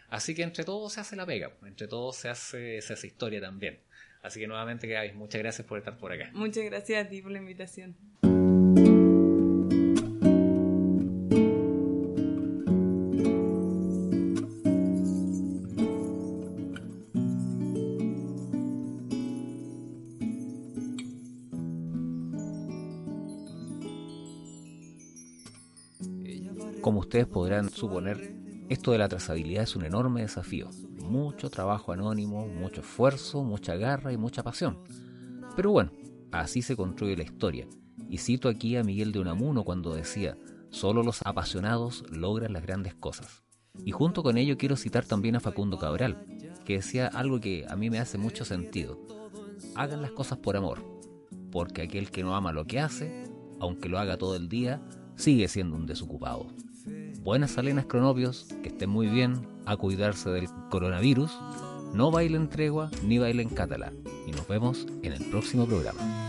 Así 0.09 0.35
que 0.35 0.43
entre 0.43 0.63
todos 0.63 0.93
se 0.93 1.01
hace 1.01 1.15
la 1.15 1.25
pega, 1.25 1.51
entre 1.65 1.87
todos 1.87 2.15
se 2.17 2.29
hace, 2.29 2.81
se 2.81 2.93
hace 2.93 3.07
historia 3.07 3.41
también. 3.41 3.79
Así 4.21 4.39
que 4.39 4.47
nuevamente, 4.47 4.87
Gaby, 4.87 5.13
muchas 5.13 5.41
gracias 5.41 5.67
por 5.67 5.79
estar 5.79 5.97
por 5.97 6.11
acá. 6.11 6.29
Muchas 6.33 6.63
gracias 6.65 7.05
a 7.05 7.09
ti 7.09 7.21
por 7.21 7.31
la 7.31 7.39
invitación. 7.39 7.95
Suponer, 27.69 28.35
esto 28.69 28.91
de 28.91 28.97
la 28.97 29.09
trazabilidad 29.09 29.63
es 29.63 29.75
un 29.75 29.85
enorme 29.85 30.21
desafío. 30.21 30.69
Mucho 31.01 31.49
trabajo 31.49 31.91
anónimo, 31.91 32.47
mucho 32.47 32.81
esfuerzo, 32.81 33.43
mucha 33.43 33.75
garra 33.75 34.13
y 34.13 34.17
mucha 34.17 34.43
pasión. 34.43 34.79
Pero 35.55 35.71
bueno, 35.71 35.91
así 36.31 36.61
se 36.61 36.75
construye 36.75 37.17
la 37.17 37.23
historia. 37.23 37.67
Y 38.09 38.17
cito 38.17 38.49
aquí 38.49 38.75
a 38.75 38.83
Miguel 38.83 39.11
de 39.11 39.19
Unamuno 39.19 39.63
cuando 39.63 39.93
decía, 39.93 40.37
solo 40.69 41.03
los 41.03 41.21
apasionados 41.23 42.03
logran 42.09 42.53
las 42.53 42.63
grandes 42.63 42.95
cosas. 42.95 43.43
Y 43.85 43.91
junto 43.91 44.23
con 44.23 44.37
ello 44.37 44.57
quiero 44.57 44.75
citar 44.75 45.05
también 45.05 45.35
a 45.35 45.39
Facundo 45.39 45.77
Cabral, 45.77 46.25
que 46.65 46.75
decía 46.75 47.07
algo 47.07 47.39
que 47.39 47.65
a 47.67 47.75
mí 47.75 47.89
me 47.89 47.99
hace 47.99 48.17
mucho 48.17 48.45
sentido. 48.45 48.99
Hagan 49.75 50.01
las 50.01 50.11
cosas 50.11 50.37
por 50.37 50.55
amor, 50.55 50.83
porque 51.51 51.83
aquel 51.83 52.11
que 52.11 52.23
no 52.23 52.35
ama 52.35 52.51
lo 52.51 52.65
que 52.65 52.79
hace, 52.79 53.23
aunque 53.59 53.89
lo 53.89 53.99
haga 53.99 54.17
todo 54.17 54.35
el 54.35 54.49
día, 54.49 54.81
sigue 55.15 55.47
siendo 55.47 55.75
un 55.75 55.85
desocupado. 55.85 56.47
Buenas 56.85 57.51
salenas 57.51 57.85
cronopios, 57.85 58.47
que 58.61 58.69
estén 58.69 58.89
muy 58.89 59.07
bien, 59.07 59.47
a 59.65 59.77
cuidarse 59.77 60.29
del 60.29 60.47
coronavirus, 60.69 61.31
no 61.93 62.11
bailen 62.11 62.49
tregua 62.49 62.91
ni 63.03 63.17
bailen 63.17 63.49
catalán. 63.49 63.95
Y 64.27 64.31
nos 64.31 64.47
vemos 64.47 64.85
en 65.03 65.13
el 65.13 65.23
próximo 65.25 65.65
programa. 65.65 66.22